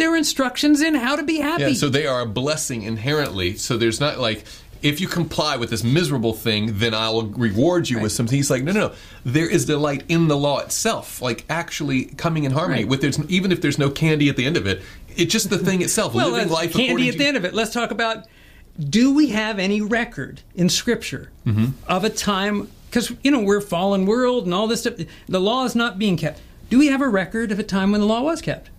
They're 0.00 0.16
instructions 0.16 0.80
in 0.80 0.94
how 0.94 1.16
to 1.16 1.22
be 1.22 1.40
happy. 1.40 1.62
Yeah, 1.64 1.72
so 1.74 1.90
they 1.90 2.06
are 2.06 2.22
a 2.22 2.26
blessing 2.26 2.82
inherently. 2.84 3.56
So 3.56 3.76
there's 3.76 4.00
not 4.00 4.18
like 4.18 4.44
if 4.82 4.98
you 4.98 5.06
comply 5.08 5.56
with 5.58 5.68
this 5.68 5.84
miserable 5.84 6.32
thing, 6.32 6.78
then 6.78 6.94
I'll 6.94 7.24
reward 7.26 7.90
you 7.90 8.00
with 8.00 8.12
something. 8.12 8.34
He's 8.34 8.50
like, 8.50 8.62
no, 8.62 8.72
no, 8.72 8.80
no. 8.88 8.94
There 9.26 9.46
is 9.46 9.66
delight 9.66 10.04
in 10.08 10.28
the 10.28 10.38
law 10.38 10.60
itself, 10.60 11.20
like 11.20 11.44
actually 11.50 12.06
coming 12.06 12.44
in 12.44 12.52
harmony 12.52 12.84
Right. 12.84 12.88
with. 12.88 13.02
There's 13.02 13.18
even 13.28 13.52
if 13.52 13.60
there's 13.60 13.78
no 13.78 13.90
candy 13.90 14.30
at 14.30 14.36
the 14.36 14.46
end 14.46 14.56
of 14.56 14.66
it, 14.66 14.80
it's 15.16 15.30
just 15.30 15.50
the 15.50 15.58
thing 15.58 15.82
itself. 15.82 16.14
well, 16.14 16.30
living 16.30 16.48
life 16.50 16.72
candy 16.72 17.10
at 17.10 17.18
the 17.18 17.26
end 17.26 17.36
of 17.36 17.44
it. 17.44 17.52
Let's 17.52 17.72
talk 17.74 17.90
about 17.90 18.24
do 18.78 19.12
we 19.14 19.28
have 19.28 19.58
any 19.58 19.82
record 19.82 20.40
in 20.54 20.70
Scripture 20.70 21.30
Mm-hmm. 21.44 21.66
of 21.86 22.04
a 22.04 22.08
time? 22.10 22.68
Because 22.88 23.12
you 23.22 23.30
know 23.30 23.40
we're 23.40 23.58
a 23.58 23.62
fallen 23.62 24.06
world 24.06 24.46
and 24.46 24.54
all 24.54 24.66
this 24.66 24.80
stuff. 24.80 24.94
The 25.28 25.40
law 25.40 25.66
is 25.66 25.74
not 25.76 25.98
being 25.98 26.16
kept. 26.16 26.40
Do 26.70 26.78
we 26.78 26.86
have 26.86 27.02
a 27.02 27.08
record 27.08 27.52
of 27.52 27.58
a 27.58 27.62
time 27.64 27.92
when 27.92 28.00
the 28.00 28.06
law 28.06 28.22
was 28.22 28.40
kept? 28.40 28.70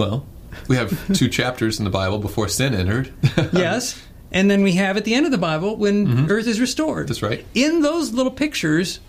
Well, 0.00 0.24
we 0.66 0.76
have 0.76 1.14
two 1.14 1.28
chapters 1.28 1.78
in 1.78 1.84
the 1.84 1.90
Bible 1.90 2.18
before 2.18 2.48
sin 2.48 2.74
entered. 2.74 3.12
yes. 3.52 4.00
And 4.32 4.50
then 4.50 4.62
we 4.62 4.72
have 4.72 4.96
at 4.96 5.04
the 5.04 5.12
end 5.14 5.26
of 5.26 5.32
the 5.32 5.38
Bible 5.38 5.76
when 5.76 6.30
Earth 6.30 6.46
is 6.46 6.58
restored. 6.58 7.00
Mm-hmm. 7.04 7.06
That's 7.08 7.22
right. 7.22 7.44
In 7.54 7.82
those 7.82 8.12
little 8.12 8.30
pictures, 8.32 9.00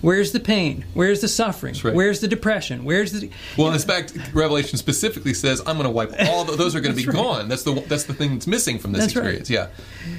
where's 0.00 0.32
the 0.32 0.40
pain? 0.40 0.84
Where's 0.94 1.20
the 1.20 1.28
suffering? 1.28 1.76
right. 1.84 1.94
Where's 1.94 2.20
the 2.20 2.26
depression? 2.28 2.84
Where's 2.84 3.12
the 3.12 3.30
Well, 3.56 3.72
in 3.72 3.78
fact, 3.78 4.12
Revelation 4.32 4.76
specifically 4.78 5.34
says, 5.34 5.60
"I'm 5.66 5.76
going 5.76 5.84
to 5.84 5.90
wipe 5.90 6.12
all 6.28 6.44
the, 6.44 6.56
those 6.56 6.74
are 6.74 6.80
going 6.80 6.94
to 6.96 7.00
be 7.00 7.06
right. 7.06 7.14
gone." 7.14 7.48
That's 7.48 7.62
the 7.62 7.74
that's 7.88 8.04
the 8.04 8.14
thing 8.14 8.32
that's 8.34 8.46
missing 8.48 8.78
from 8.78 8.92
this 8.92 9.02
That's 9.02 9.16
right. 9.16 9.34
experience. 9.36 9.50
Yeah. 9.50 9.68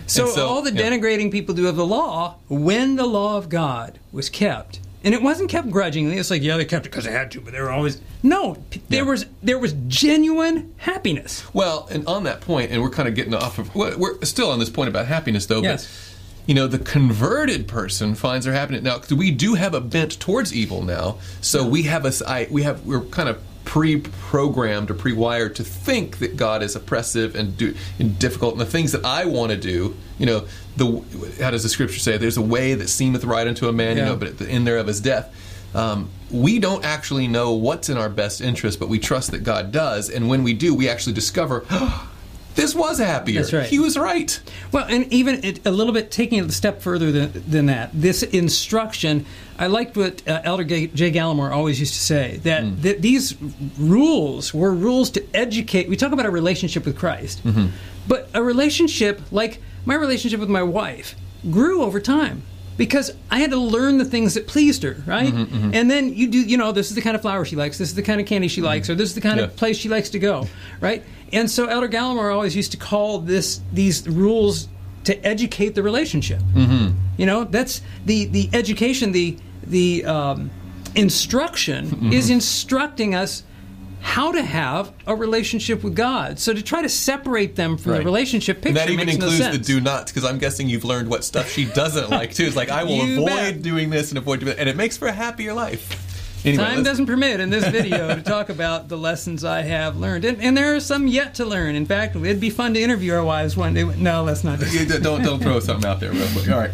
So, 0.07 0.29
And 0.31 0.39
all 0.41 0.61
the 0.61 0.71
yeah. 0.71 0.81
denigrating 0.83 1.29
people 1.31 1.53
do 1.55 1.67
of 1.67 1.75
the 1.75 1.85
law, 1.85 2.35
when 2.47 2.95
the 2.95 3.05
law 3.07 3.37
of 3.37 3.49
God 3.49 3.99
was 4.13 4.29
kept, 4.29 4.79
and 5.03 5.13
it 5.13 5.21
wasn't 5.21 5.49
kept 5.49 5.69
grudgingly. 5.69 6.17
It's 6.17 6.29
like 6.29 6.41
yeah, 6.41 6.57
they 6.57 6.65
kept 6.65 6.85
it 6.85 6.89
because 6.89 7.05
they 7.05 7.11
had 7.11 7.31
to, 7.31 7.41
but 7.41 7.53
they 7.53 7.61
were 7.61 7.71
always 7.71 7.99
no. 8.23 8.57
There 8.89 9.03
Yeah. 9.03 9.09
was 9.09 9.25
there 9.41 9.59
was 9.59 9.73
genuine 9.87 10.73
happiness. 10.77 11.43
Well, 11.53 11.87
and 11.91 12.05
on 12.07 12.23
that 12.25 12.41
point, 12.41 12.71
and 12.71 12.81
we're 12.81 12.89
kind 12.89 13.07
of 13.09 13.15
getting 13.15 13.33
off 13.33 13.57
of. 13.59 13.73
We're 13.75 14.23
still 14.23 14.49
on 14.51 14.59
this 14.59 14.69
point 14.69 14.89
about 14.89 15.07
happiness, 15.07 15.45
though. 15.45 15.61
Yes. 15.61 15.85
But, 15.87 16.07
you 16.47 16.55
know, 16.55 16.65
the 16.67 16.79
converted 16.79 17.67
person 17.67 18.15
finds 18.15 18.45
their 18.45 18.53
happiness. 18.53 18.81
Now, 18.83 18.99
we 19.15 19.29
do 19.31 19.53
have 19.53 19.73
a 19.75 19.79
bent 19.81 20.19
towards 20.19 20.53
evil 20.53 20.81
now, 20.81 21.17
so 21.39 21.65
we 21.65 21.83
have 21.83 22.05
a. 22.05 22.11
I, 22.27 22.47
we 22.49 22.63
have. 22.63 22.85
We're 22.85 23.01
kind 23.01 23.29
of 23.29 23.39
pre-programmed 23.65 24.91
or 24.91 24.93
pre-wired 24.93 25.55
to 25.55 25.63
think 25.63 26.19
that 26.19 26.35
God 26.35 26.63
is 26.63 26.75
oppressive 26.75 27.35
and 27.35 27.55
do 27.57 27.75
and 27.99 28.17
difficult, 28.17 28.53
and 28.53 28.61
the 28.61 28.65
things 28.65 28.91
that 28.91 29.05
I 29.05 29.25
want 29.25 29.51
to 29.51 29.57
do. 29.57 29.95
You 30.17 30.25
know, 30.25 30.47
the 30.77 31.03
how 31.41 31.51
does 31.51 31.63
the 31.63 31.69
scripture 31.69 31.99
say? 31.99 32.17
There's 32.17 32.37
a 32.37 32.41
way 32.41 32.73
that 32.73 32.87
seemeth 32.87 33.23
right 33.23 33.47
unto 33.47 33.67
a 33.67 33.73
man, 33.73 33.97
you 33.97 34.03
know, 34.03 34.15
but 34.15 34.27
at 34.27 34.37
the 34.37 34.49
end 34.49 34.67
thereof 34.67 34.89
is 34.89 34.99
death. 35.01 35.33
Um, 35.73 36.09
we 36.29 36.59
don't 36.59 36.83
actually 36.83 37.27
know 37.27 37.53
what's 37.53 37.89
in 37.89 37.97
our 37.97 38.09
best 38.09 38.41
interest, 38.41 38.79
but 38.79 38.89
we 38.89 38.99
trust 38.99 39.31
that 39.31 39.43
God 39.43 39.71
does. 39.71 40.09
And 40.09 40.27
when 40.27 40.43
we 40.43 40.53
do, 40.53 40.75
we 40.75 40.89
actually 40.89 41.13
discover 41.13 41.65
this 42.55 42.75
was 42.75 42.99
happier. 42.99 43.41
That's 43.41 43.53
right. 43.53 43.67
He 43.69 43.79
was 43.79 43.97
right. 43.97 44.39
Well, 44.71 44.85
and 44.89 45.11
even 45.11 45.43
it, 45.43 45.65
a 45.65 45.71
little 45.71 45.93
bit 45.93 46.11
taking 46.11 46.39
it 46.39 46.45
a 46.45 46.51
step 46.51 46.81
further 46.81 47.11
than, 47.11 47.31
than 47.49 47.65
that, 47.67 47.89
this 47.93 48.23
instruction, 48.23 49.25
I 49.57 49.67
liked 49.67 49.95
what 49.95 50.27
uh, 50.27 50.41
Elder 50.43 50.63
J. 50.63 50.87
J. 50.87 51.11
Gallimore 51.11 51.51
always 51.51 51.79
used 51.79 51.93
to 51.93 51.99
say 51.99 52.37
that, 52.43 52.63
Mm. 52.63 52.81
that 52.81 53.01
these 53.01 53.35
rules 53.77 54.53
were 54.53 54.73
rules 54.73 55.09
to 55.11 55.23
educate. 55.35 55.89
We 55.89 55.95
talk 55.97 56.11
about 56.11 56.25
a 56.25 56.29
relationship 56.31 56.85
with 56.85 56.97
Christ, 56.97 57.43
Mm-hmm. 57.43 57.67
but 58.07 58.29
a 58.33 58.43
relationship 58.43 59.21
like 59.31 59.61
my 59.85 59.95
relationship 59.95 60.39
with 60.39 60.49
my 60.49 60.63
wife 60.63 61.15
grew 61.49 61.81
over 61.83 61.99
time. 61.99 62.43
Because 62.77 63.11
I 63.29 63.39
had 63.39 63.51
to 63.51 63.57
learn 63.57 63.97
the 63.97 64.05
things 64.05 64.33
that 64.33 64.47
pleased 64.47 64.81
her, 64.83 64.95
right? 65.05 65.31
Mm-hmm, 65.33 65.71
And 65.73 65.91
then 65.91 66.13
you 66.13 66.27
do, 66.27 66.39
you 66.39 66.57
know, 66.57 66.71
this 66.71 66.89
is 66.89 66.95
the 66.95 67.01
kind 67.01 67.15
of 67.15 67.21
flower 67.21 67.45
she 67.45 67.55
likes, 67.55 67.77
this 67.77 67.89
is 67.89 67.95
the 67.95 68.01
kind 68.01 68.19
of 68.19 68.25
candy 68.27 68.47
she 68.47 68.61
likes, 68.61 68.89
or 68.89 68.95
this 68.95 69.09
is 69.09 69.15
the 69.15 69.21
kind 69.21 69.37
Yeah. 69.37 69.45
of 69.45 69.55
place 69.55 69.77
she 69.77 69.89
likes 69.89 70.09
to 70.11 70.19
go, 70.19 70.47
right? 70.79 71.03
And 71.31 71.49
so 71.51 71.65
Elder 71.67 71.87
Gallimore 71.89 72.33
always 72.33 72.55
used 72.55 72.71
to 72.71 72.77
call 72.77 73.19
this 73.19 73.61
these 73.71 74.07
rules 74.07 74.67
to 75.03 75.13
educate 75.25 75.75
the 75.75 75.83
relationship. 75.83 76.39
Mm-hmm. 76.55 76.95
You 77.17 77.25
know, 77.25 77.43
that's 77.43 77.81
the 78.05 78.25
the 78.25 78.49
education, 78.53 79.11
the 79.11 79.37
the 79.63 80.05
um, 80.05 80.49
instruction 80.95 81.85
Mm-hmm. 81.87 82.13
is 82.13 82.29
instructing 82.29 83.15
us 83.15 83.43
how 84.01 84.31
to 84.31 84.41
have 84.41 84.91
a 85.07 85.15
relationship 85.15 85.83
with 85.83 85.95
God. 85.95 86.39
So 86.39 86.53
to 86.53 86.61
try 86.61 86.81
to 86.81 86.89
separate 86.89 87.55
them 87.55 87.77
from 87.77 87.93
the 87.93 88.01
relationship 88.01 88.57
picture 88.57 88.69
And 88.69 88.77
that 88.77 88.89
even 88.89 89.05
makes 89.05 89.17
no 89.17 89.27
includes 89.27 89.51
the 89.51 89.63
do 89.63 89.79
nots, 89.79 90.11
because 90.11 90.27
I'm 90.29 90.37
guessing 90.39 90.67
you've 90.67 90.83
learned 90.83 91.07
what 91.09 91.23
stuff 91.23 91.49
she 91.49 91.65
doesn't 91.65 92.09
like 92.17 92.33
too. 92.33 92.45
It's 92.45 92.55
like 92.55 92.69
I 92.69 92.83
will 92.83 93.05
You 93.05 93.13
avoid 93.17 93.27
bet. 93.27 93.61
doing 93.61 93.89
this 93.89 94.09
and 94.09 94.17
avoid 94.17 94.39
doing 94.41 94.49
that, 94.55 94.59
and 94.59 94.67
it 94.67 94.75
makes 94.75 94.97
for 94.97 95.07
a 95.07 95.11
happier 95.11 95.53
life. 95.53 96.07
Anyway, 96.43 96.63
Time 96.63 96.77
let's- 96.77 96.87
doesn't 96.89 97.05
permit 97.05 97.39
in 97.39 97.51
this 97.51 97.65
video 97.67 98.15
to 98.15 98.21
talk 98.23 98.49
about 98.49 98.89
the 98.89 98.97
lessons 98.97 99.45
I 99.45 99.61
have 99.61 99.97
learned, 99.97 100.25
and, 100.25 100.41
and 100.41 100.57
there 100.57 100.75
are 100.75 100.79
some 100.79 101.07
yet 101.07 101.35
to 101.35 101.45
learn. 101.45 101.75
In 101.75 101.85
fact, 101.85 102.15
it'd 102.15 102.39
be 102.39 102.49
fun 102.49 102.73
to 102.73 102.81
interview 102.81 103.13
our 103.13 103.23
wives 103.23 103.55
one 103.55 103.75
day. 103.75 103.83
No, 103.83 104.23
let's 104.23 104.43
not. 104.43 104.59
do 104.59 104.85
don't 104.99 105.21
don't 105.23 105.39
throw 105.41 105.59
something 105.59 105.87
out 105.87 105.99
there 105.99 106.11
real 106.11 106.27
quick. 106.33 106.49
All 106.49 106.57
right. 106.59 106.71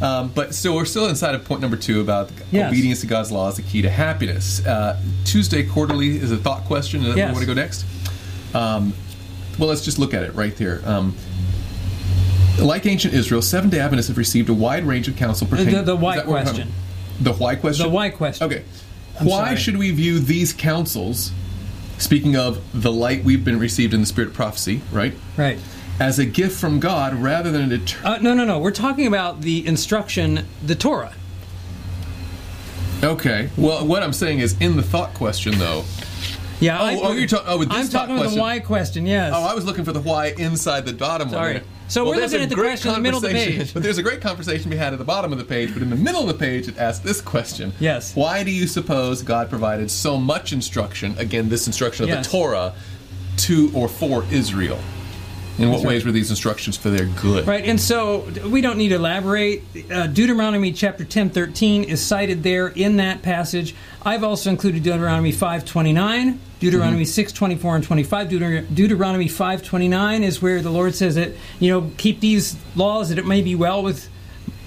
Um, 0.00 0.30
but 0.34 0.54
so 0.54 0.74
we're 0.74 0.86
still 0.86 1.06
inside 1.08 1.34
of 1.34 1.44
point 1.44 1.60
number 1.60 1.76
two 1.76 2.00
about 2.00 2.30
Yes. 2.50 2.70
obedience 2.72 3.00
to 3.02 3.06
God's 3.06 3.30
law 3.30 3.48
is 3.48 3.56
the 3.56 3.62
key 3.62 3.82
to 3.82 3.90
happiness. 3.90 4.64
Uh, 4.64 4.98
Tuesday 5.24 5.62
quarterly 5.62 6.16
is 6.16 6.32
a 6.32 6.36
thought 6.38 6.64
question. 6.64 7.00
Is 7.00 7.06
that 7.08 7.16
where 7.16 7.18
Yes. 7.18 7.28
we 7.28 7.34
want 7.34 7.42
to 7.48 7.54
go 7.54 7.60
next? 7.60 7.84
Um, 8.54 8.94
well, 9.58 9.68
let's 9.68 9.84
just 9.84 9.98
look 9.98 10.14
at 10.14 10.22
it 10.22 10.34
right 10.34 10.56
there. 10.56 10.80
Um, 10.86 11.14
like 12.58 12.86
ancient 12.86 13.14
Israel, 13.14 13.42
Seven 13.42 13.70
Day 13.70 13.78
Adventists 13.80 14.08
have 14.08 14.18
received 14.18 14.48
a 14.48 14.54
wide 14.54 14.84
range 14.86 15.08
of 15.08 15.16
counsel 15.16 15.46
pertaining. 15.46 15.74
the- 15.76 15.82
the 15.82 15.96
why 15.96 16.12
is 16.12 16.16
that 16.16 16.26
what 16.26 16.38
we're 16.38 16.42
question. 16.44 16.72
The 17.20 17.32
why 17.32 17.54
question. 17.54 17.82
The 17.86 17.90
why 17.90 18.08
question. 18.10 18.46
Okay. 18.46 18.62
I'm 19.18 19.26
why 19.26 19.44
sorry. 19.48 19.56
should 19.56 19.76
we 19.76 19.90
view 19.90 20.18
these 20.18 20.52
counsels? 20.52 21.30
Speaking 21.98 22.34
of 22.36 22.58
the 22.72 22.90
light 22.90 23.24
we've 23.24 23.44
been 23.44 23.58
received 23.58 23.92
in 23.92 24.00
the 24.00 24.06
spirit 24.06 24.28
of 24.28 24.34
prophecy, 24.34 24.80
right? 24.90 25.12
Right. 25.36 25.58
As 26.00 26.18
a 26.18 26.24
gift 26.24 26.58
from 26.58 26.80
God 26.80 27.12
rather 27.14 27.52
than 27.52 27.70
a 27.70 27.76
deter- 27.76 28.00
Uh, 28.02 28.18
no, 28.22 28.32
no, 28.32 28.46
no. 28.46 28.58
We're 28.58 28.70
talking 28.70 29.06
about 29.06 29.42
the 29.42 29.66
instruction, 29.66 30.46
the 30.64 30.74
Torah. 30.74 31.12
Okay. 33.04 33.50
Well, 33.56 33.86
what 33.86 34.02
I'm 34.02 34.14
saying 34.14 34.38
is, 34.40 34.56
in 34.60 34.76
the 34.76 34.82
thought 34.82 35.12
question, 35.12 35.58
though. 35.58 35.84
Yeah. 36.58 36.78
Oh, 36.80 36.84
I, 36.84 36.94
oh, 36.96 37.12
you're 37.12 37.26
talking- 37.28 37.46
oh, 37.48 37.58
with 37.58 37.68
this 37.68 37.78
I'm 37.78 37.88
talking 37.88 38.16
about 38.18 38.30
the 38.30 38.40
why 38.40 38.60
question. 38.60 39.04
Yes. 39.06 39.32
Oh, 39.36 39.42
I 39.42 39.54
was 39.54 39.64
looking 39.66 39.84
for 39.84 39.92
the 39.92 40.00
why 40.00 40.28
inside 40.38 40.86
the 40.86 40.92
bottom 40.94 41.28
Sorry. 41.30 41.54
one. 41.54 41.62
So 41.88 42.06
we're 42.06 42.16
looking 42.16 42.40
at 42.40 42.48
the 42.48 42.54
question 42.54 42.90
in 42.90 42.94
the 42.96 43.00
middle 43.02 43.18
of 43.18 43.22
the 43.22 43.30
page. 43.30 43.74
But 43.74 43.82
there's 43.82 43.98
a 43.98 44.02
great 44.02 44.20
conversation 44.22 44.70
we 44.70 44.76
had 44.76 44.92
at 44.94 44.98
the 44.98 45.04
bottom 45.04 45.32
of 45.32 45.38
the 45.38 45.44
page, 45.44 45.72
but 45.74 45.82
in 45.82 45.90
the 45.90 45.96
middle 45.96 46.22
of 46.22 46.28
the 46.28 46.34
page, 46.34 46.68
it 46.68 46.78
asks 46.78 47.04
this 47.04 47.20
question. 47.20 47.72
Yes. 47.80 48.14
Why 48.14 48.42
do 48.44 48.50
you 48.50 48.66
suppose 48.66 49.22
God 49.22 49.50
provided 49.50 49.90
so 49.90 50.16
much 50.16 50.52
instruction, 50.52 51.14
again, 51.18 51.48
this 51.50 51.66
instruction 51.66 52.04
of 52.04 52.08
Yes. 52.10 52.24
the 52.26 52.30
Torah, 52.32 52.72
to 53.38 53.70
or 53.74 53.88
for 53.88 54.24
Israel? 54.30 54.78
In 55.58 55.70
what 55.70 55.82
ways 55.84 56.06
were 56.06 56.12
these 56.12 56.30
instructions 56.30 56.76
for 56.76 56.88
their 56.88 57.04
good? 57.06 57.46
Right, 57.46 57.64
and 57.64 57.78
so 57.78 58.20
we 58.48 58.60
don't 58.62 58.78
need 58.78 58.88
to 58.90 58.94
elaborate. 58.94 59.62
Uh, 59.90 60.06
Deuteronomy 60.06 60.72
chapter 60.72 61.04
10, 61.04 61.30
13 61.30 61.84
is 61.84 62.00
cited 62.04 62.42
there 62.42 62.68
in 62.68 62.96
that 62.96 63.20
passage. 63.22 63.74
I've 64.02 64.24
also 64.24 64.48
included 64.48 64.82
Deuteronomy 64.82 65.32
5.29, 65.32 66.38
Deuteronomy 66.60 67.04
6, 67.04 67.32
24 67.32 67.76
and 67.76 67.84
25. 67.84 68.28
Deuter- 68.28 68.74
Deuteronomy 68.74 69.26
5.29 69.28 70.22
is 70.22 70.40
where 70.40 70.62
the 70.62 70.70
Lord 70.70 70.94
says 70.94 71.16
that, 71.16 71.32
you 71.58 71.70
know, 71.70 71.90
keep 71.98 72.20
these 72.20 72.56
laws 72.74 73.10
that 73.10 73.18
it 73.18 73.26
may 73.26 73.42
be 73.42 73.54
well 73.54 73.82
with 73.82 74.08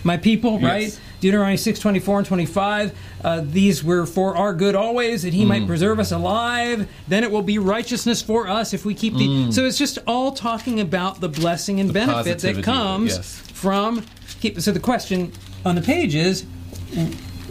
my 0.03 0.17
people, 0.17 0.59
Yes. 0.61 0.63
right? 0.63 0.99
Deuteronomy 1.23 1.55
6, 1.55 1.79
24 1.79 2.17
and 2.19 2.27
25. 2.27 2.91
Uh, 3.23 3.41
these 3.45 3.81
were 3.81 4.05
for 4.05 4.35
our 4.35 4.53
good 4.53 4.75
always, 4.75 5.23
that 5.23 5.33
he 5.33 5.45
Mm. 5.45 5.47
might 5.47 5.67
preserve 5.67 5.97
us 5.97 6.11
alive. 6.11 6.85
Then 7.07 7.23
it 7.23 7.31
will 7.31 7.41
be 7.41 7.57
righteousness 7.57 8.21
for 8.21 8.49
us 8.49 8.73
if 8.73 8.83
we 8.83 8.93
keep 8.93 9.13
the. 9.15 9.49
So 9.53 9.63
it's 9.65 9.77
just 9.77 9.99
all 10.05 10.33
talking 10.33 10.81
about 10.81 11.21
the 11.21 11.29
blessing 11.29 11.79
and 11.79 11.93
benefit 11.93 12.25
that 12.25 12.33
positivity 12.33 12.51
of 12.51 12.57
it, 12.59 12.63
comes 12.65 13.11
yes. 13.15 13.41
from 13.53 14.03
keep. 14.41 14.59
So 14.59 14.73
the 14.73 14.81
question 14.81 15.31
on 15.65 15.75
the 15.75 15.81
page 15.81 16.13
is, 16.13 16.43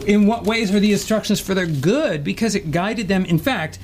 in 0.05 0.27
what 0.27 0.43
ways 0.43 0.71
are 0.73 0.79
the 0.79 0.91
instructions 0.91 1.39
for 1.39 1.55
their 1.55 1.65
good? 1.65 2.23
Because 2.23 2.53
it 2.53 2.69
guided 2.69 3.07
them. 3.07 3.25
In 3.25 3.39
fact, 3.39 3.79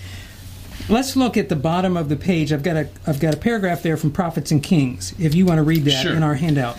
let's 0.88 1.16
look 1.16 1.36
at 1.36 1.50
the 1.50 1.56
bottom 1.56 1.98
of 1.98 2.10
the 2.10 2.16
page. 2.16 2.54
I've 2.54 2.62
got 2.62 2.76
a 2.76 2.90
I've 3.08 3.20
got 3.20 3.34
a 3.34 3.38
paragraph 3.38 3.82
there 3.82 3.98
from 3.98 4.12
Prophets 4.12 4.52
and 4.52 4.62
Kings. 4.62 5.16
If 5.18 5.34
you 5.34 5.48
want 5.48 5.58
to 5.58 5.64
read 5.64 5.84
that 5.86 6.04
Sure. 6.04 6.14
in 6.14 6.22
our 6.22 6.36
handout, 6.36 6.78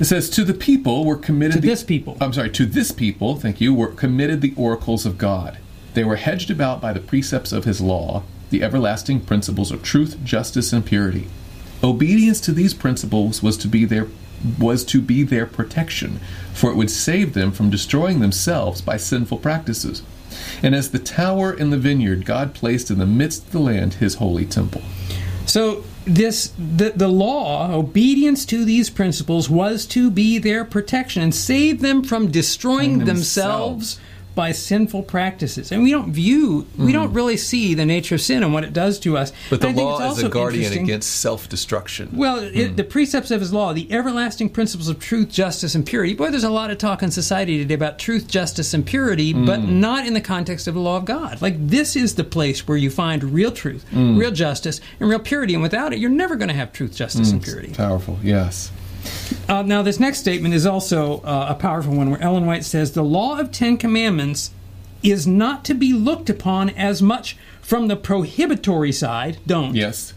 It 0.00 0.06
says, 0.06 0.28
"To 0.30 0.44
the 0.44 0.54
people 0.54 1.04
were 1.04 1.16
committed 1.16 1.56
to 1.56 1.60
the- 1.60 1.68
this 1.68 1.82
people. 1.82 2.16
I'm 2.20 2.32
sorry, 2.32 2.50
to 2.50 2.66
this 2.66 2.90
people, 2.90 3.36
thank 3.36 3.60
you, 3.60 3.72
were 3.72 3.88
committed 3.88 4.40
the 4.40 4.54
oracles 4.56 5.06
of 5.06 5.18
God. 5.18 5.58
They 5.94 6.04
were 6.04 6.16
hedged 6.16 6.50
about 6.50 6.80
by 6.80 6.92
the 6.92 7.00
precepts 7.00 7.52
of 7.52 7.64
his 7.64 7.80
law, 7.80 8.22
the 8.50 8.62
everlasting 8.62 9.20
principles 9.20 9.70
of 9.70 9.82
truth, 9.82 10.16
justice, 10.24 10.72
and 10.72 10.84
purity. 10.84 11.28
Obedience 11.84 12.40
to 12.40 12.52
these 12.52 12.74
principles 12.74 13.42
was 13.42 13.56
to 13.58 13.68
be 13.68 13.84
their 13.84 14.06
was 14.58 14.82
to 14.82 15.00
be 15.00 15.22
their 15.22 15.46
protection, 15.46 16.18
for 16.52 16.70
it 16.70 16.76
would 16.76 16.90
save 16.90 17.32
them 17.32 17.52
from 17.52 17.70
destroying 17.70 18.18
themselves 18.18 18.80
by 18.80 18.96
sinful 18.96 19.38
practices. 19.38 20.02
And 20.64 20.74
as 20.74 20.88
the 20.88 20.98
tower 20.98 21.52
in 21.52 21.70
the 21.70 21.78
vineyard, 21.78 22.24
God 22.24 22.52
placed 22.52 22.90
in 22.90 22.98
the 22.98 23.06
midst 23.06 23.44
of 23.44 23.52
the 23.52 23.60
land 23.60 23.94
his 23.94 24.14
holy 24.14 24.44
temple. 24.44 24.82
So 25.46 25.84
this 26.04 26.52
the 26.58 26.92
the 26.94 27.08
law, 27.08 27.72
obedience 27.72 28.44
to 28.46 28.64
these 28.64 28.90
principles 28.90 29.48
was 29.48 29.86
to 29.86 30.10
be 30.10 30.38
their 30.38 30.64
protection 30.64 31.22
and 31.22 31.34
save 31.34 31.80
them 31.80 32.02
from 32.02 32.30
destroying 32.30 32.98
From 32.98 33.06
themselves. 33.06 34.00
By 34.34 34.52
sinful 34.52 35.04
practices. 35.04 35.72
And 35.72 35.82
we 35.82 35.90
don't 35.90 36.12
view 36.12 36.66
we 36.78 36.92
don't 36.92 37.08
hmm. 37.08 37.14
really 37.14 37.36
see 37.36 37.74
the 37.74 37.84
nature 37.84 38.14
of 38.14 38.20
sin 38.20 38.42
and 38.42 38.52
what 38.52 38.64
it 38.64 38.72
does 38.72 38.98
to 39.00 39.16
us. 39.16 39.32
But 39.50 39.60
the 39.60 39.68
And 39.68 39.78
I 39.78 39.82
law 39.82 40.10
is 40.10 40.22
a 40.22 40.28
guardian 40.28 40.72
against 40.72 41.20
self-destruction. 41.20 42.10
Well, 42.14 42.38
it, 42.38 42.70
hmm. 42.70 42.76
the 42.76 42.84
precepts 42.84 43.30
of 43.30 43.40
his 43.40 43.52
law, 43.52 43.72
the 43.72 43.90
everlasting 43.92 44.50
principles 44.50 44.88
of 44.88 44.98
truth, 44.98 45.28
justice, 45.30 45.74
and 45.74 45.86
purity. 45.86 46.14
Boy, 46.14 46.30
there's 46.30 46.44
a 46.44 46.50
lot 46.50 46.70
of 46.70 46.78
talk 46.78 47.02
in 47.02 47.10
society 47.10 47.58
today 47.58 47.74
about 47.74 47.98
truth, 47.98 48.26
justice, 48.26 48.74
and 48.74 48.84
purity, 48.84 49.32
hmm. 49.32 49.44
but 49.44 49.60
not 49.60 50.06
in 50.06 50.14
the 50.14 50.20
context 50.20 50.66
of 50.66 50.74
the 50.74 50.80
law 50.80 50.96
of 50.96 51.04
God. 51.04 51.40
Like, 51.42 51.68
this 51.68 51.96
is 51.96 52.14
the 52.14 52.24
place 52.24 52.66
where 52.66 52.78
you 52.78 52.90
find 52.90 53.22
real 53.24 53.52
truth, 53.52 53.84
real 53.92 54.30
justice, 54.30 54.80
and 55.00 55.08
real 55.08 55.18
purity. 55.18 55.54
And 55.54 55.62
without 55.62 55.92
it, 55.92 55.98
you're 55.98 56.10
never 56.10 56.36
going 56.36 56.48
to 56.48 56.54
have 56.54 56.72
truth, 56.72 56.94
justice, 56.94 57.30
and 57.30 57.42
purity. 57.42 57.72
Powerful, 57.74 58.18
yes. 58.22 58.70
Uh, 59.48 59.62
now, 59.62 59.82
this 59.82 59.98
next 60.00 60.18
statement 60.18 60.54
is 60.54 60.64
also 60.66 61.20
uh, 61.20 61.46
a 61.50 61.54
powerful 61.54 61.94
one 61.94 62.10
where 62.10 62.20
Ellen 62.22 62.46
White 62.46 62.64
says 62.64 62.92
The 62.92 63.02
law 63.02 63.38
of 63.38 63.50
Ten 63.50 63.76
Commandments 63.76 64.50
is 65.02 65.26
not 65.26 65.64
to 65.66 65.74
be 65.74 65.92
looked 65.92 66.30
upon 66.30 66.70
as 66.70 67.02
much 67.02 67.36
from 67.60 67.88
the 67.88 67.96
prohibitory 67.96 68.92
side, 68.92 69.38
don't, 69.46 69.74
Yes. 69.74 70.14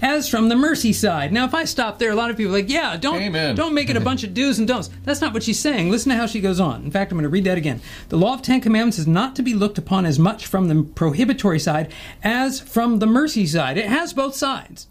as 0.00 0.28
from 0.28 0.48
the 0.48 0.56
mercy 0.56 0.92
side. 0.92 1.32
Now, 1.32 1.44
if 1.44 1.52
I 1.54 1.64
stop 1.64 1.98
there, 1.98 2.10
a 2.10 2.14
lot 2.14 2.30
of 2.30 2.36
people 2.36 2.54
are 2.54 2.58
like, 2.58 2.70
yeah, 2.70 2.96
don't 2.96 3.20
Amen. 3.20 3.54
don't 3.56 3.74
make 3.74 3.90
it 3.90 3.96
a 3.96 4.00
bunch 4.00 4.24
of 4.24 4.32
do's 4.32 4.58
and 4.58 4.66
don'ts. 4.68 4.88
That's 5.04 5.20
not 5.20 5.34
what 5.34 5.42
she's 5.42 5.58
saying. 5.58 5.90
Listen 5.90 6.10
to 6.10 6.16
how 6.16 6.26
she 6.26 6.40
goes 6.40 6.60
on. 6.60 6.82
In 6.84 6.90
fact, 6.90 7.12
I'm 7.12 7.18
going 7.18 7.24
to 7.24 7.28
read 7.28 7.44
that 7.44 7.58
again. 7.58 7.80
The 8.08 8.16
law 8.16 8.34
of 8.34 8.42
Ten 8.42 8.60
Commandments 8.60 8.98
is 8.98 9.06
not 9.06 9.36
to 9.36 9.42
be 9.42 9.52
looked 9.52 9.76
upon 9.78 10.06
as 10.06 10.18
much 10.18 10.46
from 10.46 10.68
the 10.68 10.82
prohibitory 10.82 11.58
side 11.58 11.92
as 12.22 12.60
from 12.60 13.00
the 13.00 13.06
mercy 13.06 13.46
side. 13.46 13.76
It 13.76 13.86
has 13.86 14.12
both 14.14 14.34
sides. 14.34 14.86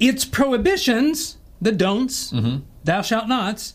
Its 0.00 0.24
prohibitions, 0.24 1.36
the 1.60 1.72
don'ts, 1.72 2.32
mm-hmm. 2.32 2.58
thou 2.84 3.02
shalt 3.02 3.28
nots, 3.28 3.74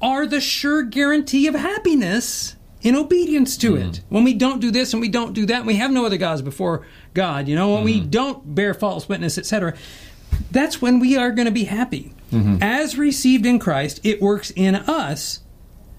are 0.00 0.26
the 0.26 0.40
sure 0.40 0.82
guarantee 0.82 1.46
of 1.46 1.54
happiness 1.54 2.56
in 2.82 2.96
obedience 2.96 3.56
to 3.58 3.76
it. 3.76 3.92
Mm-hmm. 3.92 4.14
When 4.14 4.24
we 4.24 4.34
don't 4.34 4.60
do 4.60 4.70
this 4.70 4.92
and 4.92 5.00
we 5.00 5.08
don't 5.08 5.32
do 5.32 5.46
that, 5.46 5.64
we 5.64 5.76
have 5.76 5.92
no 5.92 6.04
other 6.04 6.16
gods 6.16 6.42
before 6.42 6.84
God, 7.14 7.46
you 7.46 7.54
know, 7.54 7.74
when 7.74 7.84
we 7.84 8.00
mm-hmm. 8.00 8.10
don't 8.10 8.54
bear 8.54 8.74
false 8.74 9.08
witness, 9.08 9.38
etc., 9.38 9.74
that's 10.50 10.82
when 10.82 10.98
we 10.98 11.16
are 11.16 11.30
going 11.30 11.46
to 11.46 11.52
be 11.52 11.64
happy. 11.64 12.14
As 12.62 12.96
received 12.96 13.44
in 13.44 13.58
Christ, 13.58 14.00
it 14.02 14.22
works 14.22 14.50
in 14.56 14.74
us 14.74 15.40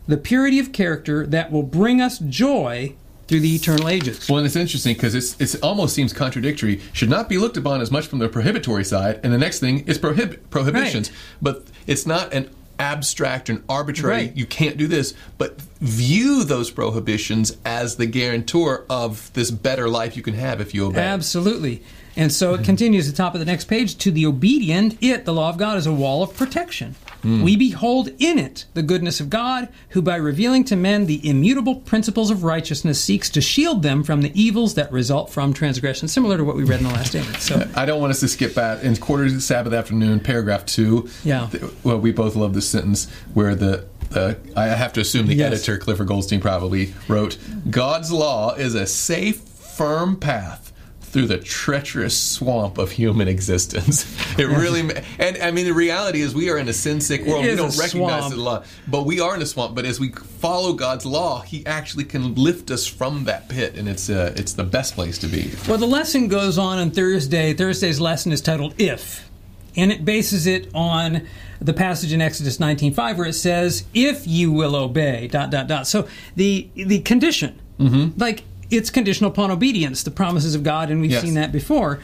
the 0.08 0.18
purity 0.18 0.58
of 0.58 0.72
character 0.72 1.28
that 1.28 1.52
will 1.52 1.64
bring 1.64 2.02
us 2.02 2.18
joy 2.18 2.96
through 3.28 3.40
the 3.40 3.56
eternal 3.56 3.90
ages. 3.90 4.28
Well, 4.30 4.38
and 4.38 4.46
it's 4.46 4.56
interesting 4.56 4.96
because 4.96 5.16
it 5.40 5.64
almost 5.64 5.96
seems 5.96 6.14
contradictory. 6.14 6.82
Should 6.92 7.10
not 7.10 7.30
be 7.30 7.38
looked 7.38 7.58
upon 7.58 7.82
as 7.82 7.92
much 7.92 8.08
from 8.08 8.20
the 8.20 8.30
prohibitory 8.30 8.84
side, 8.84 9.20
and 9.24 9.34
the 9.34 9.38
next 9.38 9.60
thing 9.60 9.88
is 9.88 9.98
prohib- 9.98 10.40
prohibitions. 10.50 11.10
Right. 11.10 11.20
But 11.42 11.64
it's 11.88 12.06
not 12.06 12.34
an 12.34 12.50
abstract 12.80 13.50
and 13.50 13.64
arbitrary. 13.70 14.28
Right. 14.28 14.38
You 14.38 14.46
can't 14.46 14.78
do 14.78 14.88
this, 14.88 15.14
but 15.38 15.62
view 15.80 16.44
those 16.44 16.72
prohibitions 16.72 17.56
as 17.66 17.96
the 17.96 18.06
guarantor 18.06 18.86
of 18.90 19.32
this 19.34 19.52
better 19.52 19.88
life 19.88 20.18
you 20.18 20.24
can 20.24 20.34
have 20.34 20.60
if 20.60 20.74
you 20.74 20.88
obey. 20.88 21.00
Absolutely. 21.00 21.84
And 22.16 22.32
so 22.32 22.54
it 22.54 22.64
continues 22.64 23.08
at 23.08 23.16
the 23.16 23.18
top 23.18 23.34
of 23.34 23.40
the 23.40 23.46
next 23.46 23.66
page. 23.66 23.98
To 23.98 24.12
the 24.12 24.26
obedient, 24.28 24.98
it, 25.02 25.26
the 25.26 25.34
law 25.34 25.50
of 25.50 25.58
God, 25.58 25.78
is 25.78 25.88
a 25.88 25.94
wall 25.94 26.22
of 26.22 26.36
protection. 26.36 26.96
We 27.24 27.56
behold 27.56 28.10
in 28.20 28.38
it 28.38 28.66
the 28.74 28.84
goodness 28.84 29.20
of 29.22 29.30
God, 29.30 29.70
who 29.90 30.02
by 30.02 30.18
revealing 30.18 30.64
to 30.66 30.76
men 30.76 31.06
the 31.06 31.28
immutable 31.28 31.76
principles 31.76 32.30
of 32.30 32.44
righteousness 32.44 33.00
seeks 33.02 33.30
to 33.32 33.40
shield 33.42 33.82
them 33.82 34.04
from 34.04 34.22
the 34.22 34.32
evils 34.40 34.74
that 34.76 34.92
result 34.92 35.30
from 35.30 35.54
transgression, 35.54 36.08
similar 36.10 36.36
to 36.38 36.44
what 36.44 36.56
we 36.58 36.64
read 36.66 36.82
in 36.82 36.88
the 36.88 36.94
last 36.94 37.08
statement. 37.12 37.38
So, 37.38 37.66
I 37.76 37.86
don't 37.86 38.02
want 38.02 38.12
us 38.12 38.20
to 38.20 38.28
skip 38.28 38.56
back 38.56 38.84
in 38.84 38.96
quarter 38.98 39.30
Sabbath 39.40 39.72
afternoon, 39.74 40.20
paragraph 40.20 40.66
two. 40.66 41.08
Yeah. 41.24 41.48
th- 41.50 41.64
Well, 41.84 41.98
we 42.00 42.12
both 42.12 42.36
love 42.36 42.54
this 42.54 42.68
sentence 42.68 43.10
where 43.34 43.56
the 43.56 43.86
uh, 44.14 44.34
I 44.56 44.66
have 44.66 44.92
to 44.94 45.02
assume 45.02 45.28
the 45.28 45.36
Yes. 45.36 45.54
editor 45.54 45.78
Clifford 45.78 46.08
Goldstein 46.08 46.42
probably 46.42 46.94
wrote, 47.08 47.38
"God's 47.70 48.12
law 48.12 48.54
is 48.54 48.76
a 48.76 48.86
safe, 48.86 49.38
firm 49.40 50.18
path." 50.18 50.73
Through 51.14 51.28
the 51.28 51.38
treacherous 51.38 52.18
swamp 52.20 52.80
of 52.80 52.92
human 52.92 53.28
existence, 53.28 54.04
it 54.40 54.46
really, 54.46 54.82
and 55.20 55.38
I 55.38 55.52
mean, 55.52 55.66
the 55.66 55.74
reality 55.74 56.22
is 56.22 56.34
we 56.34 56.50
are 56.50 56.58
in 56.58 56.68
a 56.68 56.74
sin-sick 56.74 57.26
world. 57.26 57.46
We 57.46 57.56
don't 57.56 57.78
recognize 57.78 58.22
swamp. 58.22 58.34
the 58.34 58.42
law, 58.42 58.64
but 58.88 59.06
we 59.06 59.20
are 59.20 59.36
in 59.36 59.42
a 59.44 59.46
swamp. 59.46 59.76
But 59.76 59.86
as 59.86 60.00
we 60.00 60.10
follow 60.10 60.74
God's 60.74 61.06
law, 61.06 61.42
He 61.42 61.64
actually 61.68 62.06
can 62.06 62.34
lift 62.34 62.72
us 62.72 62.88
from 62.88 63.26
that 63.26 63.48
pit, 63.48 63.76
and 63.78 63.88
it's 63.88 64.10
uh, 64.10 64.34
it's 64.36 64.54
the 64.54 64.64
best 64.64 64.96
place 64.96 65.20
to 65.20 65.28
be. 65.28 65.52
well, 65.68 65.78
the 65.78 65.86
lesson 65.86 66.28
goes 66.28 66.58
on 66.58 66.80
on 66.80 66.90
Thursday. 66.90 67.54
Thursday's 67.54 68.02
lesson 68.02 68.32
is 68.32 68.42
titled 68.42 68.74
If, 68.80 69.30
and 69.76 69.92
it 69.92 70.04
bases 70.04 70.48
it 70.48 70.68
on 70.74 71.28
the 71.62 71.74
passage 71.74 72.12
in 72.12 72.22
Exodus 72.22 72.58
19.5 72.58 73.18
where 73.18 73.28
it 73.28 73.34
says, 73.34 73.86
if 73.94 74.28
you 74.28 74.52
will 74.52 74.76
obey, 74.76 75.28
dot, 75.28 75.50
dot, 75.50 75.68
dot. 75.68 75.88
So 75.88 76.08
the, 76.36 76.68
the 76.76 77.00
condition 77.00 77.62
Mm-hmm. 77.80 78.20
Like 78.20 78.44
it's 78.74 78.90
conditional 78.90 79.32
upon 79.32 79.52
obedience, 79.52 80.04
the 80.04 80.12
promises 80.12 80.56
of 80.56 80.64
God, 80.64 80.90
and 80.92 81.02
we've 81.02 81.12
Yes. 81.12 81.22
seen 81.24 81.34
that 81.36 81.52
before. 81.52 82.00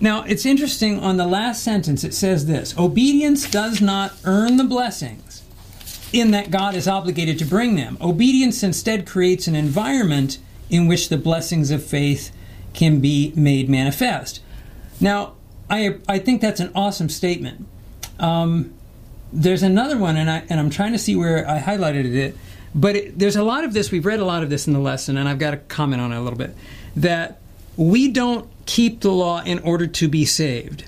Now, 0.00 0.22
it's 0.22 0.46
interesting 0.46 0.98
on 0.98 1.16
the 1.18 1.26
last 1.26 1.62
sentence, 1.62 2.04
it 2.04 2.14
says 2.14 2.46
this 2.46 2.74
Obedience 2.78 3.50
does 3.50 3.80
not 3.80 4.12
earn 4.24 4.56
the 4.56 4.64
blessings 4.64 5.42
in 6.12 6.30
that 6.32 6.50
God 6.50 6.74
is 6.74 6.88
obligated 6.88 7.38
to 7.38 7.44
bring 7.44 7.76
them. 7.76 7.96
Obedience 8.00 8.62
instead 8.62 9.06
creates 9.06 9.46
an 9.46 9.54
environment 9.54 10.38
in 10.70 10.86
which 10.88 11.08
the 11.08 11.16
blessings 11.18 11.70
of 11.70 11.84
faith 11.84 12.30
can 12.74 13.00
be 13.00 13.32
made 13.36 13.68
manifest. 13.68 14.40
Now, 15.00 15.32
I, 15.68 15.96
I 16.08 16.18
think 16.18 16.40
that's 16.40 16.60
an 16.60 16.70
awesome 16.74 17.08
statement. 17.08 17.66
Um, 18.18 18.72
there's 19.32 19.62
another 19.62 19.96
one, 19.98 20.16
and, 20.16 20.28
I, 20.30 20.42
and 20.48 20.58
I'm 20.58 20.70
trying 20.70 20.92
to 20.92 20.98
see 20.98 21.14
where 21.14 21.48
I 21.48 21.60
highlighted 21.60 22.12
it. 22.14 22.36
But 22.74 22.96
it, 22.96 23.18
there's 23.18 23.36
a 23.36 23.42
lot 23.42 23.64
of 23.64 23.72
this, 23.72 23.90
we've 23.90 24.06
read 24.06 24.20
a 24.20 24.24
lot 24.24 24.42
of 24.42 24.50
this 24.50 24.66
in 24.66 24.72
the 24.72 24.78
lesson, 24.78 25.16
and 25.16 25.28
I've 25.28 25.38
got 25.38 25.50
to 25.52 25.56
comment 25.56 26.00
on 26.00 26.12
it 26.12 26.16
a 26.16 26.20
little 26.20 26.38
bit. 26.38 26.54
That 26.96 27.40
we 27.76 28.08
don't 28.08 28.48
keep 28.66 29.00
the 29.00 29.10
law 29.10 29.42
in 29.42 29.58
order 29.60 29.86
to 29.86 30.08
be 30.08 30.24
saved. 30.24 30.84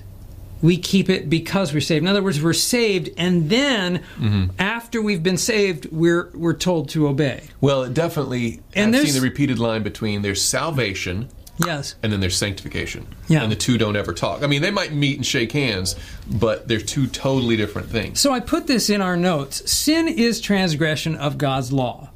We 0.61 0.77
keep 0.77 1.09
it 1.09 1.29
because 1.29 1.73
we're 1.73 1.81
saved. 1.81 2.03
In 2.03 2.07
other 2.07 2.23
words, 2.23 2.41
we're 2.41 2.53
saved, 2.53 3.09
and 3.17 3.49
then 3.49 3.97
mm-hmm. 4.17 4.45
after 4.57 5.01
we've 5.01 5.21
been 5.21 5.37
saved, 5.37 5.91
we're 5.91 6.29
we're 6.33 6.53
told 6.53 6.87
to 6.89 7.07
obey. 7.07 7.49
Well, 7.59 7.83
it 7.83 7.93
definitely. 7.93 8.61
And 8.73 8.87
I've 8.87 8.91
there's- 8.93 9.11
seen 9.11 9.21
the 9.21 9.27
repeated 9.27 9.59
line 9.59 9.83
between 9.83 10.21
there's 10.21 10.41
salvation 10.41 11.27
Yes. 11.65 11.95
and 12.01 12.11
then 12.11 12.19
there's 12.19 12.35
sanctification. 12.35 13.07
Yeah. 13.27 13.43
And 13.43 13.51
the 13.51 13.55
two 13.55 13.77
don't 13.77 13.95
ever 13.95 14.13
talk. 14.13 14.43
I 14.43 14.47
mean, 14.47 14.61
they 14.61 14.71
might 14.71 14.91
meet 14.93 15.17
and 15.17 15.25
shake 15.25 15.51
hands, 15.51 15.95
but 16.27 16.67
they're 16.67 16.79
two 16.79 17.07
totally 17.07 17.55
different 17.57 17.89
things. 17.89 18.19
So 18.19 18.31
I 18.31 18.39
put 18.39 18.67
this 18.67 18.89
in 18.89 19.01
our 19.01 19.15
notes. 19.15 19.71
Sin 19.71 20.07
is 20.07 20.41
transgression 20.41 21.15
of 21.15 21.37
God's 21.37 21.71
law. 21.71 22.09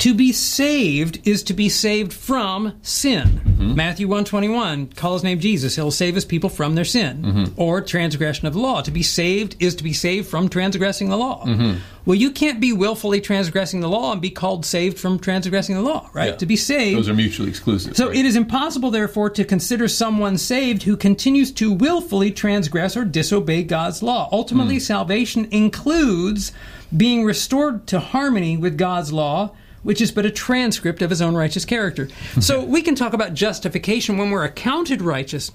To 0.00 0.14
be 0.14 0.32
saved 0.32 1.20
is 1.28 1.42
to 1.42 1.52
be 1.52 1.68
saved 1.68 2.10
from 2.14 2.72
sin. 2.80 3.42
Mm-hmm. 3.44 3.74
Matthew 3.74 4.08
121, 4.08 4.86
call 4.94 5.12
his 5.12 5.22
name 5.22 5.38
Jesus. 5.40 5.76
He'll 5.76 5.90
save 5.90 6.14
his 6.14 6.24
people 6.24 6.48
from 6.48 6.74
their 6.74 6.86
sin. 6.86 7.22
Mm-hmm. 7.22 7.60
Or 7.60 7.82
transgression 7.82 8.46
of 8.46 8.54
the 8.54 8.60
law. 8.60 8.80
To 8.80 8.90
be 8.90 9.02
saved 9.02 9.56
is 9.60 9.74
to 9.74 9.84
be 9.84 9.92
saved 9.92 10.26
from 10.26 10.48
transgressing 10.48 11.10
the 11.10 11.18
law. 11.18 11.44
Mm-hmm. 11.44 11.80
Well, 12.06 12.14
you 12.14 12.30
can't 12.30 12.60
be 12.60 12.72
willfully 12.72 13.20
transgressing 13.20 13.80
the 13.80 13.90
law 13.90 14.12
and 14.12 14.22
be 14.22 14.30
called 14.30 14.64
saved 14.64 14.98
from 14.98 15.18
transgressing 15.18 15.74
the 15.74 15.82
law, 15.82 16.08
right? 16.14 16.30
Yeah. 16.30 16.36
To 16.36 16.46
be 16.46 16.56
saved 16.56 16.96
Those 16.96 17.10
are 17.10 17.14
mutually 17.14 17.50
exclusive. 17.50 17.94
so 17.94 18.06
right? 18.08 18.16
it 18.16 18.24
is 18.24 18.36
impossible, 18.36 18.90
therefore, 18.90 19.28
to 19.28 19.44
consider 19.44 19.86
someone 19.86 20.38
saved 20.38 20.84
who 20.84 20.96
continues 20.96 21.52
to 21.52 21.70
willfully 21.70 22.30
transgress 22.30 22.96
or 22.96 23.04
disobey 23.04 23.64
God's 23.64 24.02
law. 24.02 24.30
Ultimately, 24.32 24.76
Hmm. 24.76 24.80
salvation 24.80 25.46
includes 25.50 26.52
being 26.96 27.22
restored 27.22 27.86
to 27.88 28.00
harmony 28.00 28.56
with 28.56 28.78
God's 28.78 29.12
law. 29.12 29.50
Which 29.82 30.00
is 30.00 30.12
but 30.12 30.26
a 30.26 30.30
transcript 30.30 31.00
of 31.02 31.08
his 31.10 31.22
own 31.22 31.34
righteous 31.34 31.64
character. 31.64 32.08
So 32.40 32.62
we 32.64 32.82
can 32.82 32.94
talk 32.94 33.12
about 33.14 33.32
justification 33.34 34.18
when 34.18 34.30
we're 34.30 34.44
accounted 34.44 35.00
righteous, 35.02 35.50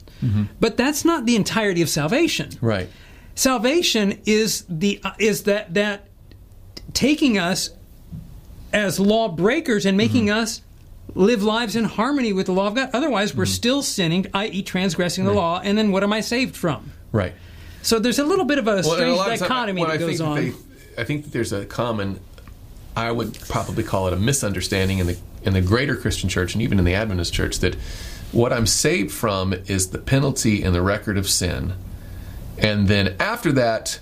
but 0.59 0.77
that's 0.77 1.05
not 1.05 1.25
the 1.25 1.35
entirety 1.35 1.81
of 1.81 1.89
salvation. 1.89 2.49
Right. 2.61 2.89
Salvation 3.35 4.19
is 4.25 4.65
the 4.69 5.01
is 5.19 5.43
that 5.43 5.73
that 5.75 6.07
taking 6.93 7.37
us 7.37 7.69
as 8.73 8.99
lawbreakers 8.99 9.85
and 9.85 9.95
making 9.97 10.25
Mm-hmm. 10.27 10.39
us 10.39 10.61
live 11.13 11.43
lives 11.43 11.75
in 11.75 11.83
harmony 11.85 12.33
with 12.33 12.47
the 12.47 12.51
law 12.51 12.67
of 12.67 12.75
God. 12.75 12.89
Otherwise, 12.93 13.35
we're 13.35 13.43
Mm-hmm. 13.43 13.51
still 13.53 13.81
sinning, 13.83 14.25
i.e., 14.33 14.63
transgressing 14.63 15.23
the 15.25 15.33
law. 15.33 15.61
And 15.63 15.77
then 15.77 15.91
what 15.91 16.03
am 16.03 16.11
I 16.13 16.21
saved 16.21 16.55
from? 16.55 16.91
Right. 17.11 17.33
So 17.83 17.99
there's 17.99 18.19
a 18.19 18.23
little 18.25 18.45
bit 18.45 18.57
of 18.57 18.67
a 18.67 18.71
Well, 18.71 18.79
a 18.79 18.83
strange 18.83 19.17
lot 19.17 19.31
of 19.31 19.39
time- 19.39 19.47
dichotomy 19.49 19.83
that 19.83 19.91
I 19.91 19.97
goes 19.97 20.07
think 20.07 20.17
that 20.19 20.25
on. 20.25 20.35
they- 20.35 21.01
I 21.01 21.03
think 21.03 21.23
that 21.25 21.31
there's 21.33 21.53
a 21.53 21.65
common, 21.65 22.19
I 22.95 23.11
would 23.11 23.37
probably 23.49 23.83
call 23.83 24.07
it 24.07 24.13
a 24.13 24.17
misunderstanding 24.17 24.99
in 24.99 25.07
the 25.07 25.17
in 25.43 25.53
the 25.53 25.61
greater 25.61 25.95
Christian 25.95 26.27
church 26.29 26.53
and 26.55 26.61
even 26.61 26.79
in 26.79 26.85
the 26.85 26.95
Adventist 26.95 27.33
church 27.33 27.59
that 27.59 27.75
what 28.31 28.51
I'm 28.51 28.65
saved 28.65 29.11
from 29.11 29.53
is 29.67 29.89
the 29.89 29.99
penalty 29.99 30.63
and 30.63 30.73
the 30.73 30.81
record 30.81 31.17
of 31.17 31.29
sin, 31.29 31.73
and 32.57 32.87
then 32.87 33.15
after 33.19 33.51
that, 33.53 33.99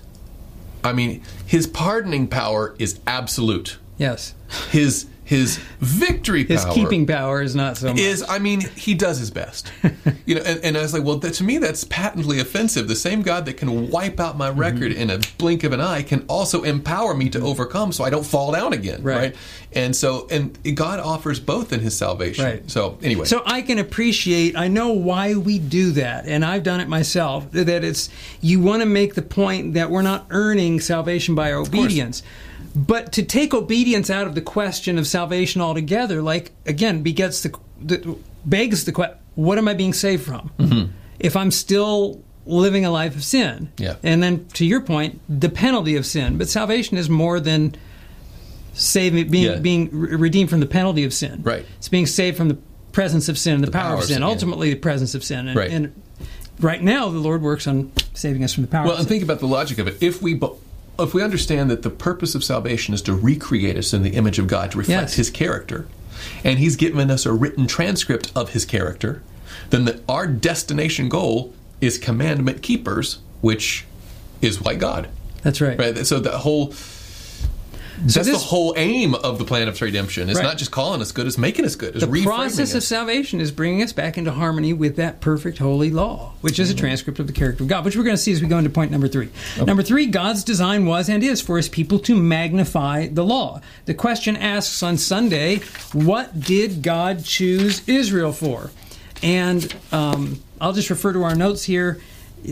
I 0.82 0.92
mean, 0.92 1.22
His 1.46 1.66
pardoning 1.66 2.28
power 2.28 2.74
is 2.78 2.98
absolute. 3.06 3.78
yes, 3.98 4.34
His 4.70 5.06
His 5.24 5.56
victory 5.80 6.44
his 6.44 6.64
keeping 6.66 7.06
power 7.06 7.40
is 7.40 7.56
not 7.56 7.76
so 7.78 7.88
much. 7.88 7.98
is 7.98 8.22
I 8.28 8.38
mean 8.38 8.60
he 8.60 8.94
does 8.94 9.18
his 9.18 9.30
best, 9.30 9.72
you 10.26 10.34
know. 10.34 10.42
And, 10.42 10.62
and 10.64 10.76
I 10.76 10.82
was 10.82 10.92
like, 10.92 11.02
well, 11.02 11.16
that, 11.18 11.34
to 11.34 11.44
me 11.44 11.58
that's 11.58 11.84
patently 11.84 12.40
offensive. 12.40 12.88
The 12.88 12.94
same 12.96 13.22
God 13.22 13.46
that 13.46 13.54
can 13.54 13.90
wipe 13.90 14.20
out 14.20 14.36
my 14.36 14.50
record 14.50 14.92
Mm-hmm. 14.92 15.00
in 15.00 15.10
a 15.10 15.18
blink 15.38 15.64
of 15.64 15.72
an 15.72 15.80
eye 15.80 16.02
can 16.02 16.24
also 16.28 16.62
empower 16.62 17.14
me 17.14 17.30
to 17.30 17.40
overcome, 17.40 17.92
so 17.92 18.04
I 18.04 18.10
don't 18.10 18.26
fall 18.26 18.52
down 18.52 18.72
again, 18.72 19.02
Right. 19.02 19.16
right? 19.16 19.36
And 19.72 19.96
so, 19.96 20.28
and 20.30 20.56
God 20.76 21.00
offers 21.00 21.40
both 21.40 21.72
in 21.72 21.80
His 21.80 21.96
salvation. 21.96 22.44
Right. 22.44 22.70
So 22.70 22.98
anyway, 23.02 23.24
So 23.24 23.42
I 23.46 23.62
can 23.62 23.78
appreciate, 23.78 24.56
I 24.56 24.68
know 24.68 24.92
why 24.92 25.34
we 25.34 25.58
do 25.58 25.90
that, 25.92 26.26
and 26.26 26.44
I've 26.44 26.62
done 26.62 26.80
it 26.80 26.88
myself, 26.88 27.50
that 27.52 27.82
it's, 27.82 28.08
you 28.40 28.60
want 28.60 28.82
to 28.82 28.86
make 28.86 29.14
the 29.14 29.22
point 29.22 29.74
that 29.74 29.90
we're 29.90 30.02
not 30.02 30.26
earning 30.30 30.80
salvation 30.80 31.34
by 31.34 31.50
our 31.52 31.58
obedience. 31.60 32.22
But 32.74 33.12
to 33.12 33.22
take 33.22 33.54
obedience 33.54 34.10
out 34.10 34.26
of 34.26 34.34
the 34.34 34.40
question 34.40 34.98
of 34.98 35.06
salvation 35.06 35.60
altogether, 35.60 36.20
like, 36.22 36.52
again, 36.66 37.02
begets 37.02 37.42
the, 37.42 37.54
the 37.80 38.16
begs 38.44 38.84
the 38.84 38.92
question, 38.92 39.16
what 39.36 39.58
am 39.58 39.68
I 39.68 39.74
being 39.74 39.92
saved 39.92 40.24
from? 40.24 40.50
Mm-hmm. 40.58 40.90
If 41.20 41.36
I'm 41.36 41.50
still 41.50 42.22
living 42.46 42.84
a 42.84 42.90
life 42.90 43.14
of 43.16 43.24
sin. 43.24 43.72
Yeah. 43.78 43.96
And 44.02 44.22
then 44.22 44.46
to 44.54 44.66
your 44.66 44.80
point, 44.82 45.20
the 45.28 45.48
penalty 45.48 45.96
of 45.96 46.04
sin. 46.04 46.36
But 46.36 46.48
salvation 46.48 46.98
is 46.98 47.08
more 47.08 47.40
than 47.40 47.74
saving 48.74 49.30
being 49.30 49.44
Yeah. 49.52 49.58
being 49.58 49.88
re- 49.92 50.16
redeemed 50.16 50.50
from 50.50 50.60
the 50.60 50.66
penalty 50.66 51.04
of 51.04 51.14
sin. 51.14 51.42
Right. 51.42 51.64
It's 51.78 51.88
being 51.88 52.06
saved 52.06 52.36
from 52.36 52.48
the 52.48 52.58
presence 52.92 53.28
of 53.28 53.38
sin, 53.38 53.60
the, 53.60 53.70
power, 53.70 53.82
power 53.82 53.94
of 53.98 54.04
sin, 54.04 54.14
sin, 54.16 54.22
yeah. 54.22 54.28
ultimately 54.28 54.70
the 54.70 54.76
presence 54.80 55.14
of 55.14 55.24
sin. 55.24 55.48
And, 55.48 55.56
Right. 55.56 55.70
and 55.70 55.92
right 56.60 56.82
now, 56.82 57.08
the 57.08 57.18
Lord 57.18 57.40
works 57.42 57.66
on 57.66 57.92
saving 58.14 58.44
us 58.44 58.52
from 58.52 58.62
the 58.62 58.68
power 58.68 58.86
well, 58.86 58.96
and 58.96 59.08
think 59.08 59.22
about 59.22 59.40
the 59.40 59.48
logic 59.48 59.78
of 59.78 59.86
it. 59.88 59.96
If 60.02 60.20
we 60.22 60.34
bo- 60.34 60.58
if 60.98 61.14
we 61.14 61.22
understand 61.22 61.70
that 61.70 61.82
the 61.82 61.90
purpose 61.90 62.34
of 62.34 62.44
salvation 62.44 62.94
is 62.94 63.02
to 63.02 63.14
recreate 63.14 63.76
us 63.76 63.92
in 63.92 64.02
the 64.02 64.10
image 64.10 64.38
of 64.38 64.46
God, 64.46 64.70
to 64.72 64.78
reflect 64.78 65.02
Yes. 65.02 65.14
His 65.14 65.30
character, 65.30 65.86
and 66.42 66.58
He's 66.58 66.76
given 66.76 67.10
us 67.10 67.26
a 67.26 67.32
written 67.32 67.66
transcript 67.66 68.30
of 68.34 68.50
His 68.50 68.64
character, 68.64 69.22
then 69.70 69.84
the, 69.84 70.00
our 70.08 70.26
destination 70.26 71.08
goal 71.08 71.52
is 71.80 71.98
commandment 71.98 72.62
keepers, 72.62 73.18
which 73.40 73.84
is 74.40 74.62
like 74.64 74.78
God. 74.78 75.08
That's 75.42 75.60
right. 75.60 75.78
Right. 75.78 76.06
So 76.06 76.20
the 76.20 76.38
whole 76.38 76.72
that's 78.02 78.14
this- 78.14 78.28
the 78.28 78.38
whole 78.38 78.74
aim 78.76 79.14
of 79.14 79.38
the 79.38 79.44
plan 79.44 79.68
of 79.68 79.80
redemption. 79.80 80.28
It's 80.28 80.38
Right. 80.38 80.44
not 80.44 80.58
just 80.58 80.70
calling 80.70 81.00
us 81.00 81.12
good; 81.12 81.26
it's 81.26 81.38
making 81.38 81.64
us 81.64 81.74
good. 81.76 81.94
It's 81.96 82.04
The 82.04 82.22
process 82.22 82.72
of 82.72 82.78
us. 82.78 82.86
salvation 82.86 83.40
is 83.40 83.50
bringing 83.50 83.82
us 83.82 83.92
back 83.92 84.18
into 84.18 84.32
harmony 84.32 84.72
with 84.72 84.96
that 84.96 85.20
perfect 85.20 85.58
holy 85.58 85.90
law, 85.90 86.32
which 86.40 86.58
is 86.58 86.70
a 86.70 86.74
transcript 86.74 87.18
of 87.18 87.26
the 87.26 87.32
character 87.32 87.62
of 87.64 87.68
God, 87.68 87.84
which 87.84 87.96
we're 87.96 88.04
going 88.04 88.16
to 88.16 88.22
see 88.22 88.32
as 88.32 88.40
we 88.42 88.48
go 88.48 88.58
into 88.58 88.70
point 88.70 88.90
number 88.90 89.08
three. 89.08 89.28
Number 89.64 89.82
three, 89.82 90.06
God's 90.06 90.42
design 90.44 90.86
was 90.86 91.08
and 91.08 91.22
is 91.22 91.40
for 91.40 91.56
his 91.56 91.68
people 91.68 91.98
to 92.00 92.14
magnify 92.14 93.08
the 93.08 93.24
law. 93.24 93.60
The 93.86 93.94
question 93.94 94.36
asks 94.36 94.82
on 94.82 94.98
Sunday, 94.98 95.60
what 95.92 96.40
did 96.40 96.82
God 96.82 97.24
choose 97.24 97.82
Israel 97.86 98.32
for? 98.32 98.70
And 99.22 99.72
um, 99.92 100.40
I'll 100.60 100.72
just 100.72 100.90
refer 100.90 101.12
to 101.12 101.22
our 101.22 101.34
notes 101.34 101.64
here 101.64 101.98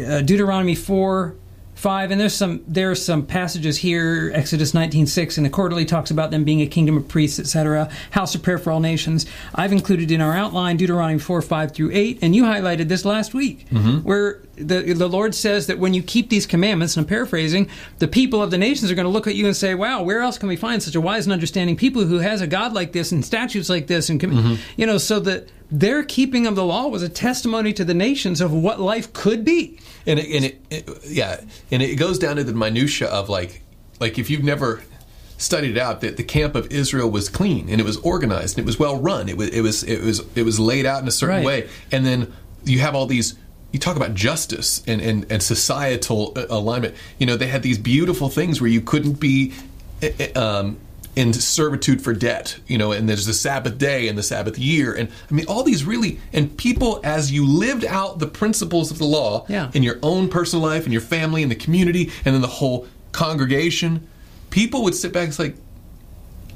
uh, 0.06 0.22
Deuteronomy 0.22 0.74
4 0.74 1.34
5 1.82 2.12
and 2.12 2.20
there's 2.20 2.32
some 2.32 2.62
there 2.68 2.92
are 2.92 2.94
some 2.94 3.26
passages 3.26 3.76
here 3.76 4.30
exodus 4.34 4.70
19.6 4.70 5.36
and 5.36 5.44
the 5.44 5.50
quarterly 5.50 5.84
talks 5.84 6.12
about 6.12 6.30
them 6.30 6.44
being 6.44 6.60
a 6.60 6.66
kingdom 6.66 6.96
of 6.96 7.08
priests 7.08 7.40
etc 7.40 7.90
house 8.12 8.36
of 8.36 8.42
prayer 8.42 8.58
for 8.58 8.70
all 8.70 8.78
nations. 8.78 9.26
I've 9.52 9.72
included 9.72 10.12
in 10.12 10.20
our 10.20 10.32
outline 10.32 10.76
deuteronomy 10.76 11.18
4 11.18 11.42
5 11.42 11.72
through 11.72 11.90
8 11.92 12.20
and 12.22 12.36
you 12.36 12.44
highlighted 12.44 12.86
this 12.86 13.04
last 13.04 13.34
week 13.34 13.68
mm-hmm. 13.68 13.98
where 13.98 14.42
the, 14.62 14.92
the 14.92 15.08
lord 15.08 15.34
says 15.34 15.66
that 15.66 15.78
when 15.78 15.94
you 15.94 16.02
keep 16.02 16.28
these 16.30 16.46
commandments 16.46 16.96
and 16.96 17.04
i'm 17.04 17.08
paraphrasing 17.08 17.68
the 17.98 18.08
people 18.08 18.42
of 18.42 18.50
the 18.50 18.58
nations 18.58 18.90
are 18.90 18.94
going 18.94 19.04
to 19.04 19.10
look 19.10 19.26
at 19.26 19.34
you 19.34 19.46
and 19.46 19.56
say 19.56 19.74
wow 19.74 20.02
where 20.02 20.20
else 20.20 20.38
can 20.38 20.48
we 20.48 20.56
find 20.56 20.82
such 20.82 20.94
a 20.94 21.00
wise 21.00 21.26
and 21.26 21.32
understanding 21.32 21.76
people 21.76 22.04
who 22.04 22.18
has 22.18 22.40
a 22.40 22.46
god 22.46 22.72
like 22.72 22.92
this 22.92 23.12
and 23.12 23.24
statutes 23.24 23.68
like 23.68 23.86
this 23.86 24.08
and 24.08 24.20
com- 24.20 24.30
mm-hmm. 24.30 24.54
you 24.76 24.86
know 24.86 24.98
so 24.98 25.20
that 25.20 25.48
their 25.70 26.02
keeping 26.04 26.46
of 26.46 26.54
the 26.54 26.64
law 26.64 26.86
was 26.88 27.02
a 27.02 27.08
testimony 27.08 27.72
to 27.72 27.84
the 27.84 27.94
nations 27.94 28.40
of 28.40 28.52
what 28.52 28.78
life 28.78 29.12
could 29.12 29.44
be 29.44 29.78
and 30.06 30.18
it, 30.18 30.34
and 30.34 30.44
it, 30.44 30.60
it 30.70 31.06
yeah, 31.06 31.40
and 31.70 31.82
it 31.82 31.96
goes 31.96 32.18
down 32.18 32.36
to 32.36 32.44
the 32.44 32.52
minutia 32.52 33.08
of 33.08 33.28
like 33.28 33.62
like 34.00 34.18
if 34.18 34.30
you've 34.30 34.44
never 34.44 34.82
studied 35.38 35.76
it 35.76 35.78
out 35.78 36.00
that 36.00 36.16
the 36.16 36.22
camp 36.22 36.54
of 36.54 36.70
Israel 36.72 37.10
was 37.10 37.28
clean 37.28 37.68
and 37.68 37.80
it 37.80 37.84
was 37.84 37.96
organized 37.98 38.58
and 38.58 38.64
it 38.64 38.66
was 38.66 38.78
well 38.78 39.00
run. 39.00 39.28
It 39.28 39.36
was 39.36 39.48
it 39.50 39.60
was 39.60 39.82
it 39.84 40.02
was 40.02 40.20
it 40.36 40.42
was 40.44 40.58
laid 40.58 40.86
out 40.86 41.02
in 41.02 41.08
a 41.08 41.10
certain 41.10 41.36
Right. 41.36 41.46
way, 41.46 41.68
and 41.90 42.04
then 42.06 42.32
you 42.64 42.80
have 42.80 42.94
all 42.94 43.06
these. 43.06 43.34
You 43.72 43.78
talk 43.78 43.96
about 43.96 44.14
justice 44.14 44.82
and, 44.86 45.00
and, 45.00 45.26
and 45.32 45.42
societal 45.42 46.32
uh, 46.36 46.46
alignment. 46.50 46.94
You 47.18 47.26
know, 47.26 47.36
they 47.36 47.46
had 47.48 47.62
these 47.62 47.78
beautiful 47.78 48.28
things 48.28 48.60
where 48.60 48.70
you 48.70 48.80
couldn't 48.82 49.14
be 49.18 49.54
uh, 50.02 50.38
um, 50.38 50.78
in 51.16 51.32
servitude 51.32 52.00
for 52.02 52.12
debt, 52.14 52.58
you 52.66 52.78
know, 52.78 52.92
and 52.92 53.08
there's 53.08 53.26
the 53.26 53.34
Sabbath 53.34 53.76
day 53.78 54.08
and 54.08 54.16
the 54.16 54.22
Sabbath 54.22 54.58
year. 54.58 54.94
And 54.94 55.08
I 55.30 55.34
mean, 55.34 55.46
all 55.46 55.62
these 55.62 55.84
really, 55.84 56.18
and 56.32 56.56
people, 56.56 57.00
as 57.04 57.30
you 57.32 57.46
lived 57.46 57.84
out 57.84 58.18
the 58.18 58.26
principles 58.26 58.90
of 58.90 58.98
the 58.98 59.04
law 59.04 59.44
Yeah. 59.48 59.70
in 59.74 59.82
your 59.82 59.98
own 60.02 60.28
personal 60.28 60.64
life, 60.64 60.86
in 60.86 60.92
your 60.92 61.02
family, 61.02 61.42
in 61.42 61.48
the 61.50 61.54
community, 61.54 62.10
and 62.24 62.34
then 62.34 62.40
the 62.42 62.48
whole 62.48 62.86
congregation, 63.12 64.06
people 64.50 64.82
would 64.84 64.94
sit 64.94 65.12
back 65.12 65.24
and 65.24 65.34
say, 65.34 65.54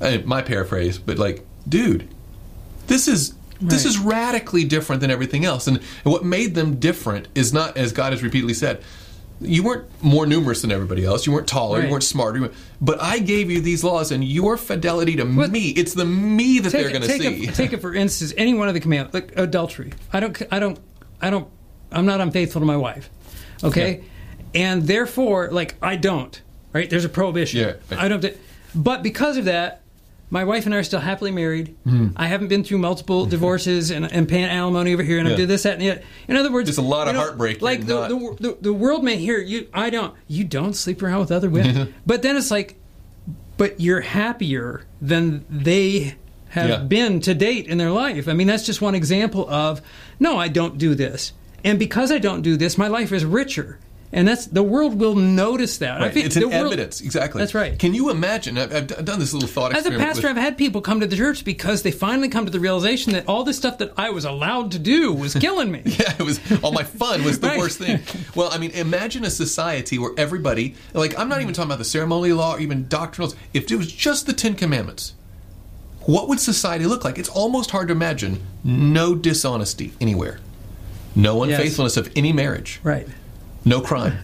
like, 0.01 0.27
my 0.27 0.43
paraphrase, 0.43 0.99
but 0.99 1.19
like, 1.19 1.45
dude, 1.69 2.09
this 2.87 3.09
is 3.09 3.35
this 3.61 3.85
is 3.85 3.99
radically 3.99 4.65
different 4.65 5.01
than 5.01 5.11
everything 5.11 5.45
else. 5.45 5.67
And, 5.67 5.79
and 5.79 6.13
what 6.13 6.25
made 6.25 6.55
them 6.55 6.77
different 6.79 7.29
is 7.35 7.53
not, 7.53 7.77
as 7.77 7.93
God 7.93 8.13
has 8.13 8.23
repeatedly 8.23 8.55
said, 8.55 8.83
you 9.41 9.63
weren't 9.63 9.85
more 10.03 10.27
numerous 10.27 10.63
than 10.63 10.73
everybody 10.73 11.05
else. 11.05 11.27
You 11.27 11.33
weren't 11.33 11.47
taller. 11.47 11.79
Right. 11.79 11.87
You 11.87 11.91
weren't 11.93 12.05
smarter. 12.05 12.39
you 12.39 12.43
weren't- 12.45 12.55
But 12.81 13.03
I 13.03 13.19
gave 13.19 13.51
you 13.51 13.61
these 13.61 13.85
laws, 13.85 14.11
and 14.11 14.25
your 14.25 14.57
fidelity 14.57 15.17
to 15.17 15.25
me, 15.27 15.69
it's 15.71 15.93
the 15.93 16.07
me 16.07 16.59
that 16.61 16.73
they're 16.73 16.89
going 16.91 17.03
to 17.03 17.09
see. 17.09 17.45
it, 17.45 17.55
take 17.55 17.73
it 17.75 17.81
for 17.83 17.95
instance, 17.95 18.33
any 18.39 18.55
one 18.55 18.69
of 18.69 18.75
the 18.75 18.81
commandments, 18.81 19.13
like 19.13 19.37
adultery. 19.37 19.93
I 20.13 20.21
don't, 20.21 20.41
I 20.51 20.59
don't, 20.59 20.79
I 21.21 21.29
don't, 21.31 21.49
I'm 21.93 22.07
not 22.07 22.21
unfaithful 22.23 22.61
to 22.63 22.67
my 22.67 22.77
wife. 22.79 23.11
Okay, 23.63 24.05
and 24.55 24.83
therefore, 24.85 25.51
like 25.53 25.77
I 25.83 25.97
don't. 25.97 26.41
Right? 26.73 26.89
There's 26.89 27.05
a 27.05 27.09
prohibition. 27.11 27.61
Yeah, 27.61 27.67
right. 27.91 28.01
I 28.05 28.09
don't. 28.09 28.23
have 28.23 28.33
to- 28.35 28.39
But 28.75 29.03
because 29.03 29.37
of 29.37 29.45
that, 29.47 29.83
my 30.31 30.45
wife 30.45 30.67
and 30.67 30.75
I 30.75 30.79
are 30.79 30.83
still 30.83 31.01
happily 31.01 31.31
married. 31.31 31.77
Hmm. 31.85 32.09
I 32.17 32.27
haven't 32.27 32.49
been 32.49 32.65
through 32.65 32.79
multiple 32.79 33.27
divorces 33.37 33.91
and, 33.91 34.11
and 34.11 34.29
paying 34.29 34.47
alimony 34.47 34.93
over 34.93 35.03
here, 35.03 35.19
and 35.19 35.29
I 35.29 35.33
Yeah. 35.33 35.37
did 35.37 35.49
this, 35.49 35.63
that, 35.63 35.81
and 35.81 35.91
other. 35.91 36.03
In 36.29 36.37
other 36.37 36.53
words, 36.53 36.67
There's 36.69 36.79
a 36.79 36.83
lot 36.83 37.07
of 37.09 37.15
heartbreak 37.17 37.63
Like 37.63 37.87
the, 37.87 37.95
not- 37.95 38.09
the, 38.09 38.37
the 38.41 38.59
the 38.63 38.73
world 38.73 39.05
may 39.05 39.17
hear 39.17 39.39
you. 39.39 39.69
I 39.73 39.91
don't. 39.91 40.15
You 40.27 40.45
don't 40.45 40.75
sleep 40.75 41.03
around 41.03 41.21
with 41.21 41.31
other 41.33 41.49
women. 41.51 41.95
but 42.07 42.23
then 42.23 42.37
it's 42.37 42.51
like, 42.51 42.77
but 43.57 43.81
you're 43.81 44.01
happier 44.03 44.85
than 45.01 45.45
they 45.49 46.17
have 46.49 46.69
Yeah. 46.71 46.79
been 46.79 47.21
to 47.21 47.35
date 47.35 47.67
in 47.67 47.79
their 47.79 47.91
life. 47.91 48.29
I 48.29 48.33
mean, 48.33 48.47
that's 48.47 48.65
just 48.67 48.81
one 48.83 48.95
example 48.95 49.49
of 49.51 49.81
no, 50.19 50.39
I 50.39 50.49
don't 50.49 50.79
do 50.79 50.95
this, 50.95 51.33
and 51.65 51.79
because 51.79 52.11
I 52.11 52.19
don't 52.19 52.43
do 52.43 52.57
this, 52.57 52.77
my 52.79 52.89
life 52.89 53.13
is 53.13 53.25
richer. 53.25 53.79
And 54.13 54.27
that's 54.27 54.47
the 54.47 54.63
world 54.63 54.99
will 55.01 55.17
notice 55.17 55.79
that. 55.79 56.01
I 56.01 56.05
Right. 56.05 56.15
think 56.15 56.27
It's 56.27 56.37
an 56.37 56.43
the 56.43 56.49
world- 56.49 56.67
evidence, 56.67 57.01
exactly. 57.01 57.41
That's 57.41 57.55
right. 57.55 57.77
Can 57.79 57.93
you 57.93 58.09
imagine? 58.11 58.57
I've, 58.57 58.73
I've 58.73 59.05
done 59.05 59.19
this 59.19 59.33
little 59.33 59.49
thought 59.49 59.75
As 59.75 59.85
a 59.85 59.91
pastor, 59.91 60.29
with- 60.29 60.37
I've 60.37 60.43
had 60.43 60.57
people 60.57 60.81
come 60.81 61.01
to 61.01 61.07
the 61.09 61.17
church 61.17 61.45
because 61.45 61.83
they 61.83 61.91
finally 61.91 62.29
come 62.29 62.45
to 62.47 62.51
the 62.53 62.61
realization 62.61 63.13
that 63.15 63.27
all 63.27 63.43
the 63.43 63.53
stuff 63.53 63.79
that 63.79 63.93
I 63.97 64.11
was 64.11 64.25
allowed 64.25 64.71
to 64.73 64.79
do 64.79 65.13
was 65.13 65.35
killing 65.47 65.73
me. 65.73 65.83
Yeah, 65.85 66.15
it 66.19 66.23
was 66.23 66.39
all 66.63 66.71
my 66.73 66.85
fun 66.85 67.25
was 67.25 67.41
the 67.41 67.49
Right. 67.49 67.59
worst 67.59 67.79
thing. 67.79 68.01
Well, 68.37 68.49
I 68.53 68.59
mean, 68.59 68.71
imagine 68.73 69.25
a 69.25 69.31
society 69.31 69.99
where 69.99 70.13
everybody, 70.17 70.75
like, 70.95 71.19
I'm 71.19 71.29
not 71.29 71.41
even 71.41 71.53
talking 71.53 71.69
about 71.71 71.79
the 71.79 71.85
ceremonial 71.85 72.37
law 72.39 72.55
or 72.55 72.61
even 72.61 72.85
doctrinals. 72.85 73.35
If 73.55 73.71
it 73.73 73.77
was 73.77 73.91
just 73.91 74.27
the 74.27 74.33
Ten 74.35 74.55
Commandments, 74.55 75.15
what 76.03 76.29
would 76.29 76.39
society 76.39 76.87
look 76.87 77.05
like? 77.05 77.19
It's 77.19 77.29
almost 77.29 77.71
hard 77.73 77.89
to 77.89 77.93
imagine 77.93 78.41
no 78.63 79.15
dishonesty 79.17 79.93
anywhere, 80.01 80.39
no 81.17 81.45
Yes. 81.45 81.59
unfaithfulness 81.59 81.97
of 81.97 82.11
any 82.15 82.33
marriage, 82.33 82.79
Right. 82.85 83.09
No 83.67 83.83
crime, 83.83 84.17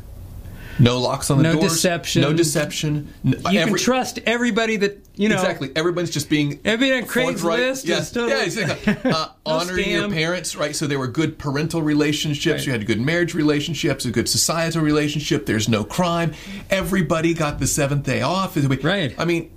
no 0.79 0.99
locks 0.99 1.31
on 1.31 1.37
the 1.37 1.43
No 1.43 1.53
doors, 1.55 1.73
deception. 1.73 2.23
no 2.23 2.33
deception. 2.33 3.13
You 3.25 3.35
every- 3.45 3.73
can 3.73 3.77
trust 3.77 4.21
everybody 4.25 4.77
that 4.79 5.05
you 5.17 5.29
know. 5.29 5.35
Exactly. 5.35 5.71
Everybody's 5.77 6.11
just 6.11 6.31
being 6.31 6.59
Everybody 6.65 7.03
on. 7.03 7.07
Craigslist 7.09 7.85
Yeah, 7.87 8.01
totally- 8.01 8.31
yeah, 8.31 8.43
exactly. 8.45 8.97
Uh, 9.13 9.29
honoring 9.45 9.91
your 9.91 10.09
parents, 10.11 10.57
right? 10.57 10.75
So 10.75 10.87
there 10.87 10.99
were 10.99 11.07
good 11.09 11.39
parental 11.39 11.83
relationships. 11.83 12.61
Right. 12.61 12.67
You 12.67 12.73
had 12.73 12.87
good 12.87 13.01
marriage 13.01 13.35
relationships, 13.35 14.07
a 14.07 14.11
good 14.11 14.29
societal 14.31 14.81
relationship. 14.81 15.45
There's 15.45 15.69
no 15.69 15.85
crime. 15.85 16.33
Everybody 16.71 17.35
got 17.35 17.59
the 17.59 17.67
seventh 17.67 18.05
day 18.07 18.23
off. 18.23 18.57
Right. 18.83 19.15
I 19.19 19.27
mean, 19.27 19.51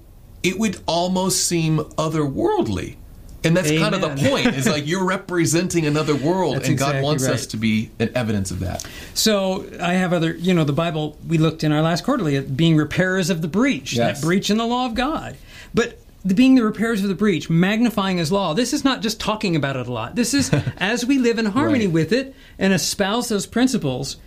it 0.43 0.59
would 0.59 0.77
almost 0.87 1.45
seem 1.47 1.77
otherworldly. 1.97 2.97
And 3.45 3.55
that's 3.55 3.69
kind 3.71 3.95
of 3.95 4.01
the 4.01 4.29
point. 4.29 4.47
Is 4.55 4.67
like 4.67 4.85
you're 4.87 5.05
representing 5.05 5.85
another 5.85 6.15
world, 6.15 6.55
That's 6.57 6.69
and 6.69 6.77
God 6.77 6.87
exactly 6.89 7.03
wants 7.03 7.27
us 7.27 7.45
to 7.47 7.57
be 7.57 7.91
an 7.99 8.11
evidence 8.15 8.51
of 8.51 8.59
that. 8.59 8.85
So 9.13 9.65
I 9.81 9.93
have 9.93 10.11
other, 10.13 10.35
you 10.35 10.53
know, 10.53 10.63
the 10.63 10.73
Bible. 10.73 11.17
We 11.27 11.37
looked 11.37 11.63
in 11.63 11.71
our 11.71 11.81
last 11.81 12.03
quarterly 12.03 12.35
at 12.35 12.57
being 12.57 12.75
repairers 12.75 13.29
of 13.29 13.41
the 13.41 13.47
breach, 13.47 13.93
Yes. 13.93 14.19
that 14.19 14.25
breach 14.25 14.49
in 14.49 14.57
the 14.57 14.65
law 14.65 14.85
of 14.85 14.95
God. 14.95 15.37
But 15.73 15.99
the, 16.23 16.33
being 16.33 16.55
the 16.55 16.63
repairers 16.63 17.03
of 17.03 17.07
the 17.07 17.13
breach, 17.15 17.49
magnifying 17.51 18.17
His 18.17 18.31
law. 18.31 18.53
This 18.55 18.73
is 18.73 18.83
not 18.83 19.01
just 19.01 19.19
talking 19.19 19.55
about 19.55 19.75
it 19.75 19.87
a 19.87 19.91
lot. 19.93 20.15
This 20.15 20.33
is 20.33 20.51
as 20.77 21.05
we 21.05 21.19
live 21.19 21.37
in 21.37 21.45
harmony 21.45 21.85
Right. 21.85 21.93
with 21.93 22.11
it 22.13 22.33
and 22.57 22.73
espouse 22.73 23.29
those 23.29 23.45
principles. 23.45 24.17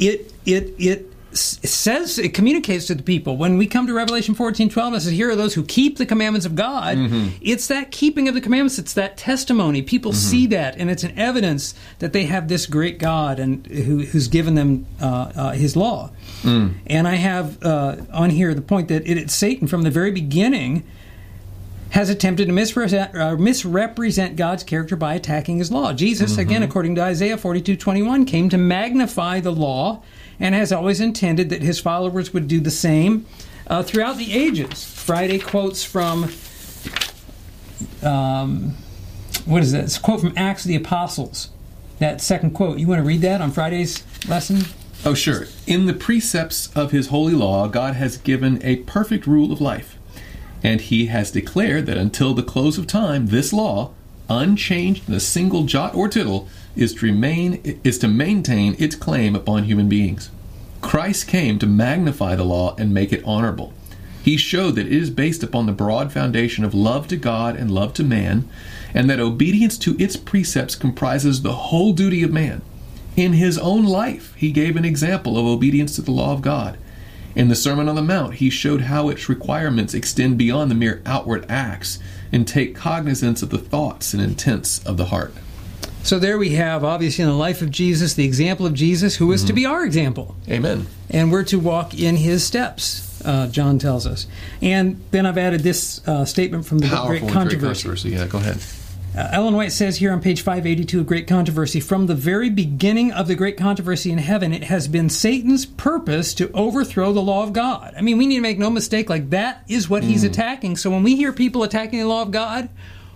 It 0.00 0.32
it 0.44 0.74
it 0.78 1.12
says 1.34 2.18
it 2.18 2.34
communicates 2.34 2.86
to 2.86 2.94
the 2.94 3.02
people. 3.02 3.36
When 3.36 3.58
we 3.58 3.66
come 3.66 3.86
to 3.86 3.94
revelation 3.94 4.34
14 4.34 4.68
12 4.68 4.94
it 4.94 5.00
says 5.00 5.12
here 5.12 5.30
are 5.30 5.36
those 5.36 5.54
who 5.54 5.64
keep 5.64 5.98
the 5.98 6.06
commandments 6.06 6.46
of 6.46 6.54
god. 6.54 6.96
It's 7.40 7.66
that 7.68 7.90
keeping 7.90 8.28
of 8.28 8.34
the 8.34 8.40
commandments 8.40 8.78
it's 8.78 8.94
that 8.94 9.16
testimony. 9.16 9.82
People 9.82 10.12
see 10.12 10.46
that 10.48 10.76
and 10.76 10.90
it's 10.90 11.04
an 11.04 11.18
evidence 11.18 11.74
that 11.98 12.12
they 12.12 12.24
have 12.24 12.48
this 12.48 12.66
great 12.66 12.98
god 12.98 13.38
and 13.38 13.66
who, 13.66 14.04
who's 14.04 14.28
given 14.28 14.54
them 14.54 14.86
uh, 15.00 15.32
uh, 15.34 15.52
his 15.52 15.76
law. 15.76 16.10
And 16.86 17.08
i 17.08 17.14
have 17.14 17.62
uh, 17.64 17.96
on 18.12 18.30
here 18.30 18.54
the 18.54 18.62
point 18.62 18.88
that 18.88 19.06
it, 19.06 19.18
it's 19.18 19.34
satan 19.34 19.66
from 19.66 19.82
the 19.82 19.90
very 19.90 20.10
beginning 20.10 20.84
has 21.94 22.10
attempted 22.10 22.46
to 22.46 22.52
misrepresent, 22.52 23.14
uh, 23.14 23.36
misrepresent 23.36 24.34
God's 24.34 24.64
character 24.64 24.96
by 24.96 25.14
attacking 25.14 25.58
his 25.58 25.70
law. 25.70 25.92
Jesus, 25.92 26.36
again, 26.38 26.64
according 26.64 26.96
to 26.96 27.02
Isaiah 27.02 27.38
42 27.38 27.76
21, 27.76 28.24
came 28.24 28.48
to 28.48 28.58
magnify 28.58 29.38
the 29.38 29.52
law 29.52 30.02
and 30.38 30.54
has 30.54 30.72
always 30.72 31.00
intended 31.00 31.48
that 31.50 31.62
his 31.62 31.80
followers 31.80 32.32
would 32.32 32.48
do 32.48 32.60
the 32.60 32.70
same 32.70 33.26
uh, 33.66 33.82
throughout 33.82 34.16
the 34.16 34.32
ages. 34.32 34.84
Friday 34.84 35.38
quotes 35.38 35.84
from, 35.84 36.30
um, 38.02 38.76
what 39.44 39.62
is 39.62 39.72
a 39.72 40.00
quote 40.00 40.20
from 40.20 40.32
Acts 40.36 40.64
of 40.64 40.68
the 40.68 40.76
Apostles. 40.76 41.50
That 41.98 42.20
second 42.20 42.50
quote. 42.50 42.78
You 42.78 42.88
want 42.88 42.98
to 42.98 43.04
read 43.04 43.20
that 43.20 43.40
on 43.40 43.52
Friday's 43.52 44.02
lesson? 44.28 44.62
Oh, 45.04 45.14
sure. 45.14 45.46
In 45.66 45.86
the 45.86 45.92
precepts 45.92 46.74
of 46.74 46.90
his 46.90 47.08
holy 47.08 47.34
law, 47.34 47.68
God 47.68 47.94
has 47.94 48.16
given 48.16 48.60
a 48.64 48.76
perfect 48.76 49.26
rule 49.26 49.52
of 49.52 49.60
life. 49.60 49.96
And 50.62 50.80
he 50.80 51.06
has 51.06 51.30
declared 51.30 51.84
that 51.86 51.98
until 51.98 52.32
the 52.32 52.42
close 52.42 52.78
of 52.78 52.86
time, 52.86 53.26
this 53.26 53.52
law, 53.52 53.92
unchanged 54.30 55.06
in 55.08 55.14
a 55.14 55.20
single 55.20 55.64
jot 55.64 55.94
or 55.94 56.08
tittle, 56.08 56.48
is 56.76 56.94
to 56.94 57.06
remain 57.06 57.80
is 57.84 57.98
to 57.98 58.08
maintain 58.08 58.76
its 58.78 58.96
claim 58.96 59.34
upon 59.34 59.64
human 59.64 59.88
beings. 59.88 60.30
Christ 60.80 61.26
came 61.26 61.58
to 61.58 61.66
magnify 61.66 62.36
the 62.36 62.44
law 62.44 62.74
and 62.76 62.92
make 62.92 63.12
it 63.12 63.24
honorable. 63.24 63.72
He 64.22 64.36
showed 64.36 64.74
that 64.76 64.86
it 64.86 64.92
is 64.92 65.10
based 65.10 65.42
upon 65.42 65.66
the 65.66 65.72
broad 65.72 66.12
foundation 66.12 66.64
of 66.64 66.74
love 66.74 67.08
to 67.08 67.16
God 67.16 67.56
and 67.56 67.70
love 67.70 67.92
to 67.94 68.02
man, 68.02 68.48
and 68.94 69.08
that 69.10 69.20
obedience 69.20 69.76
to 69.78 69.96
its 70.02 70.16
precepts 70.16 70.76
comprises 70.76 71.42
the 71.42 71.52
whole 71.52 71.92
duty 71.92 72.22
of 72.22 72.32
man. 72.32 72.62
In 73.16 73.34
his 73.34 73.58
own 73.58 73.84
life, 73.84 74.34
he 74.34 74.50
gave 74.50 74.76
an 74.76 74.84
example 74.84 75.38
of 75.38 75.46
obedience 75.46 75.96
to 75.96 76.02
the 76.02 76.10
law 76.10 76.32
of 76.32 76.42
God. 76.42 76.78
In 77.36 77.48
the 77.48 77.54
Sermon 77.54 77.88
on 77.88 77.96
the 77.96 78.02
Mount, 78.02 78.34
he 78.34 78.48
showed 78.48 78.82
how 78.82 79.08
its 79.08 79.28
requirements 79.28 79.92
extend 79.92 80.38
beyond 80.38 80.70
the 80.70 80.74
mere 80.74 81.02
outward 81.04 81.44
acts 81.48 81.98
and 82.32 82.46
take 82.46 82.74
cognizance 82.74 83.42
of 83.42 83.50
the 83.50 83.58
thoughts 83.58 84.14
and 84.14 84.22
intents 84.22 84.84
of 84.86 84.96
the 84.96 85.06
heart. 85.06 85.34
So 86.04 86.18
there 86.18 86.36
we 86.36 86.50
have, 86.50 86.84
obviously, 86.84 87.24
in 87.24 87.30
the 87.30 87.36
life 87.36 87.62
of 87.62 87.70
Jesus, 87.70 88.12
the 88.12 88.26
example 88.26 88.66
of 88.66 88.74
Jesus, 88.74 89.16
who 89.16 89.32
is 89.32 89.42
to 89.44 89.54
be 89.54 89.64
our 89.64 89.84
example. 89.84 90.36
Amen. 90.50 90.86
and 91.10 91.32
we're 91.32 91.44
to 91.44 91.58
walk 91.58 91.94
in 91.98 92.16
his 92.16 92.44
steps. 92.44 93.22
Uh, 93.24 93.46
John 93.46 93.78
tells 93.78 94.06
us, 94.06 94.26
and 94.60 95.02
then 95.10 95.24
I've 95.24 95.38
added 95.38 95.62
this 95.62 96.06
uh, 96.06 96.26
statement 96.26 96.66
from 96.66 96.78
the 96.80 96.88
Powerful 96.88 97.08
Great 97.08 97.32
Controversy. 97.32 97.88
great 97.88 97.98
controversy. 97.98 98.10
Yeah, 98.10 98.26
go 98.26 98.36
ahead. 98.36 98.58
Uh, 99.16 99.30
Ellen 99.32 99.54
White 99.54 99.72
says 99.72 99.96
here 99.96 100.12
on 100.12 100.20
page 100.20 100.42
582 100.42 101.00
of 101.00 101.06
Great 101.06 101.26
Controversy 101.26 101.80
From 101.80 102.06
the 102.06 102.14
very 102.14 102.50
beginning 102.50 103.10
of 103.12 103.26
the 103.26 103.34
Great 103.34 103.56
Controversy 103.56 104.10
in 104.12 104.18
heaven, 104.18 104.52
it 104.52 104.64
has 104.64 104.88
been 104.88 105.08
Satan's 105.08 105.64
purpose 105.64 106.34
to 106.34 106.50
overthrow 106.52 107.14
the 107.14 107.22
law 107.22 107.44
of 107.44 107.54
God. 107.54 107.94
I 107.96 108.02
mean, 108.02 108.18
we 108.18 108.26
need 108.26 108.34
to 108.36 108.40
make 108.42 108.58
no 108.58 108.68
mistake, 108.68 109.08
like, 109.08 109.30
that 109.30 109.64
is 109.68 109.88
what 109.88 110.02
he's 110.04 110.22
attacking. 110.24 110.76
So 110.76 110.90
when 110.90 111.02
we 111.02 111.16
hear 111.16 111.32
people 111.32 111.62
attacking 111.62 112.00
the 112.00 112.08
law 112.08 112.20
of 112.22 112.30
God, 112.30 112.68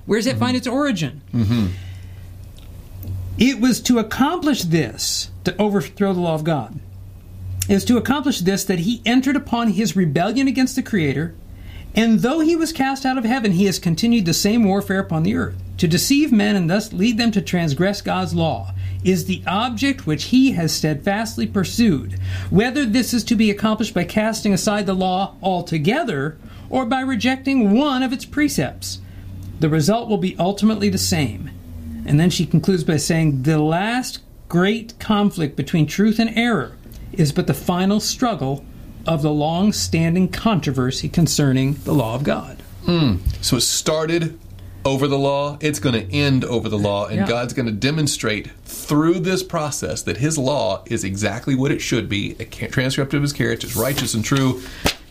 where 0.07 0.18
does 0.18 0.27
it 0.27 0.38
find 0.38 0.57
its 0.57 0.66
origin? 0.66 1.20
It 3.38 3.61
was 3.61 3.81
to 3.83 4.01
accomplish 4.01 4.64
this, 4.64 5.31
to 5.44 5.57
overthrow 5.62 6.12
the 6.12 6.20
law 6.20 6.35
of 6.35 6.42
God, 6.42 6.81
is 7.68 7.85
to 7.85 7.96
accomplish 7.96 8.40
this 8.40 8.64
that 8.64 8.81
he 8.81 9.01
entered 9.07 9.37
upon 9.37 9.68
his 9.68 9.94
rebellion 9.94 10.48
against 10.48 10.74
the 10.74 10.83
Creator, 10.83 11.37
and 11.94 12.18
though 12.18 12.40
he 12.40 12.57
was 12.57 12.72
cast 12.72 13.07
out 13.07 13.16
of 13.16 13.24
heaven, 13.24 13.53
he 13.53 13.66
has 13.66 13.79
continued 13.79 14.27
the 14.27 14.35
same 14.35 14.64
warfare 14.64 14.98
upon 14.98 15.22
the 15.22 15.37
earth. 15.37 15.55
To 15.77 15.87
deceive 15.87 16.33
men 16.33 16.57
and 16.57 16.68
thus 16.68 16.92
lead 16.92 17.16
them 17.16 17.31
to 17.31 17.40
transgress 17.40 18.03
God's 18.03 18.35
law 18.35 18.74
is 19.05 19.27
the 19.27 19.42
object 19.46 20.05
which 20.05 20.24
he 20.24 20.53
has 20.53 20.72
steadfastly 20.72 21.46
pursued. 21.46 22.18
Whether 22.51 22.85
this 22.85 23.14
is 23.14 23.22
to 23.24 23.37
be 23.37 23.53
accomplished 23.53 23.94
by 23.94 24.03
casting 24.03 24.53
aside 24.53 24.87
the 24.87 24.94
law 24.94 25.37
altogether 25.40 26.37
or 26.68 26.85
by 26.85 27.03
rejecting 27.03 27.70
one 27.70 28.03
of 28.03 28.12
its 28.12 28.24
precepts, 28.24 29.01
the 29.61 29.68
result 29.68 30.09
will 30.09 30.18
be 30.18 30.37
ultimately 30.40 30.88
the 30.88 30.98
same. 30.98 31.51
And 32.09 32.18
then 32.18 32.31
she 32.31 32.47
concludes 32.47 32.85
by 32.85 32.97
saying, 32.97 33.42
The 33.42 33.59
last 33.59 34.21
great 34.49 34.99
conflict 34.99 35.57
between 35.57 35.87
truth 35.87 36.18
and 36.18 36.37
error 36.37 36.73
is 37.12 37.33
but 37.33 37.47
the 37.47 37.55
final 37.55 38.01
struggle 38.01 38.64
of 39.07 39.21
the 39.21 39.31
long 39.31 39.73
standing 39.75 40.29
controversy 40.29 41.09
concerning 41.11 41.75
the 41.85 41.92
law 41.92 42.14
of 42.14 42.25
God. 42.25 42.62
Hmm. 42.87 43.16
So 43.42 43.57
it 43.57 43.61
started 43.61 44.38
over 44.87 45.07
the 45.07 45.18
law, 45.18 45.59
it's 45.61 45.79
going 45.81 45.94
to 45.94 46.11
end 46.14 46.47
over 46.47 46.71
the 46.71 46.79
law, 46.79 47.07
and 47.07 47.16
Yeah. 47.16 47.27
God's 47.27 47.53
going 47.53 47.66
to 47.66 47.73
demonstrate 47.73 48.51
through 48.64 49.21
this 49.21 49.42
process 49.42 50.01
that 50.03 50.16
His 50.16 50.38
law 50.38 50.85
is 50.87 51.05
exactly 51.05 51.55
what 51.55 51.71
it 51.71 51.83
should 51.83 52.09
be 52.09 52.37
a 52.40 52.44
transcript 52.47 53.12
of 53.12 53.21
His 53.21 53.35
character, 53.35 53.66
it's 53.66 53.77
righteous 53.77 54.14
and 54.14 54.25
true, 54.25 54.62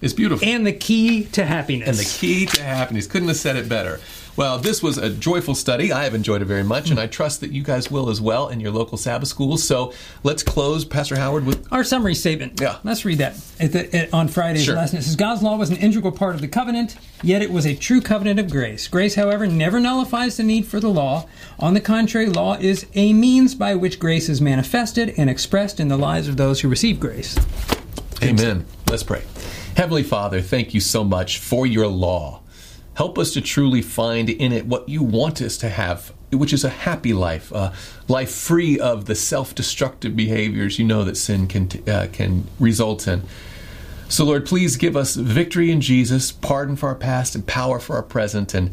is 0.01 0.13
beautiful. 0.13 0.47
And 0.47 0.65
the 0.65 0.73
key 0.73 1.25
to 1.25 1.45
happiness. 1.45 1.89
And 1.89 1.97
the 1.97 2.05
key 2.05 2.47
to 2.47 2.63
happiness 2.63 3.05
couldn't 3.05 3.27
have 3.27 3.37
said 3.37 3.55
it 3.55 3.69
better. 3.69 3.99
Well, 4.37 4.59
this 4.59 4.83
was 4.83 4.99
a 4.99 5.09
joyful 5.09 5.55
study. 5.55 5.91
I 5.91 6.03
have 6.03 6.13
enjoyed 6.13 6.43
it 6.43 6.45
very 6.45 6.63
much, 6.63 6.91
and 6.91 6.99
hmm. 6.99 7.03
I 7.03 7.07
trust 7.07 7.41
that 7.41 7.51
you 7.51 7.63
guys 7.63 7.89
will 7.89 8.07
as 8.07 8.21
well 8.21 8.49
in 8.49 8.59
your 8.59 8.71
local 8.71 8.95
Sabbath 8.95 9.27
schools. 9.27 9.63
So 9.63 9.91
let's 10.21 10.43
close, 10.43 10.85
Pastor 10.85 11.15
Howard, 11.15 11.43
with 11.43 11.67
our 11.73 11.83
summary 11.83 12.13
statement. 12.13 12.61
Yeah. 12.61 12.77
Let's 12.83 13.03
read 13.03 13.17
that 13.17 13.35
the, 13.57 14.07
on 14.13 14.27
Friday's 14.27 14.65
sure. 14.65 14.75
lesson. 14.75 14.99
It 14.99 15.01
says 15.01 15.15
God's 15.15 15.41
law 15.41 15.57
was 15.57 15.71
an 15.71 15.77
integral 15.77 16.11
part 16.11 16.35
of 16.35 16.41
the 16.41 16.47
covenant, 16.47 16.97
yet 17.23 17.41
it 17.41 17.49
was 17.49 17.65
a 17.65 17.75
true 17.75 17.99
covenant 17.99 18.39
of 18.39 18.51
grace. 18.51 18.87
Grace, 18.87 19.15
however, 19.15 19.47
never 19.47 19.79
nullifies 19.79 20.37
the 20.37 20.43
need 20.43 20.67
for 20.67 20.79
the 20.79 20.87
law. 20.87 21.27
On 21.57 21.73
the 21.73 21.81
contrary, 21.81 22.27
law 22.27 22.57
is 22.57 22.85
a 22.93 23.13
means 23.13 23.55
by 23.55 23.73
which 23.73 23.97
grace 23.97 24.29
is 24.29 24.39
manifested 24.39 25.15
and 25.17 25.31
expressed 25.31 25.79
in 25.79 25.87
the 25.87 25.97
lives 25.97 26.27
of 26.27 26.37
those 26.37 26.61
who 26.61 26.69
receive 26.69 26.99
grace. 26.99 27.35
Amen. 28.21 28.65
Let's 28.87 29.03
pray. 29.03 29.23
Heavenly 29.75 30.03
Father, 30.03 30.41
thank 30.41 30.75
you 30.75 30.79
so 30.79 31.03
much 31.03 31.39
for 31.39 31.65
your 31.65 31.87
law. 31.87 32.41
Help 32.97 33.19
us 33.19 33.31
to 33.33 33.41
truly 33.41 33.83
find 33.83 34.27
in 34.27 34.51
it 34.51 34.65
what 34.65 34.89
you 34.89 35.03
want 35.03 35.39
us 35.39 35.55
to 35.59 35.69
have, 35.69 36.11
which 36.31 36.51
is 36.51 36.63
a 36.63 36.69
happy 36.69 37.13
life, 37.13 37.51
a 37.51 37.71
life 38.07 38.31
free 38.31 38.79
of 38.79 39.05
the 39.05 39.13
self-destructive 39.13 40.15
behaviors 40.15 40.79
you 40.79 40.85
know 40.85 41.03
that 41.03 41.15
sin 41.15 41.47
can 41.47 41.69
uh, 41.87 42.07
can 42.11 42.47
result 42.59 43.07
in. 43.07 43.21
So, 44.09 44.25
Lord, 44.25 44.47
please 44.47 44.77
give 44.77 44.97
us 44.97 45.15
victory 45.15 45.69
in 45.69 45.79
Jesus, 45.79 46.31
pardon 46.31 46.75
for 46.75 46.89
our 46.89 46.95
past, 46.95 47.35
and 47.35 47.45
power 47.45 47.79
for 47.79 47.95
our 47.97 48.01
present. 48.01 48.55
And 48.55 48.71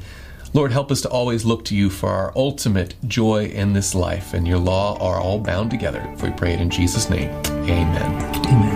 Lord, 0.54 0.72
help 0.72 0.90
us 0.90 1.02
to 1.02 1.10
always 1.10 1.44
look 1.44 1.66
to 1.66 1.76
you 1.76 1.90
for 1.90 2.08
our 2.08 2.32
ultimate 2.34 2.94
joy 3.06 3.44
in 3.46 3.74
this 3.74 3.94
life. 3.94 4.32
And 4.32 4.48
your 4.48 4.58
law 4.58 4.96
are 5.00 5.20
all 5.20 5.38
bound 5.38 5.70
together. 5.70 6.02
If 6.14 6.22
we 6.22 6.30
pray 6.30 6.54
it 6.54 6.62
in 6.62 6.70
Jesus' 6.70 7.10
name, 7.10 7.28
amen. 7.46 8.46
Amen. 8.46 8.73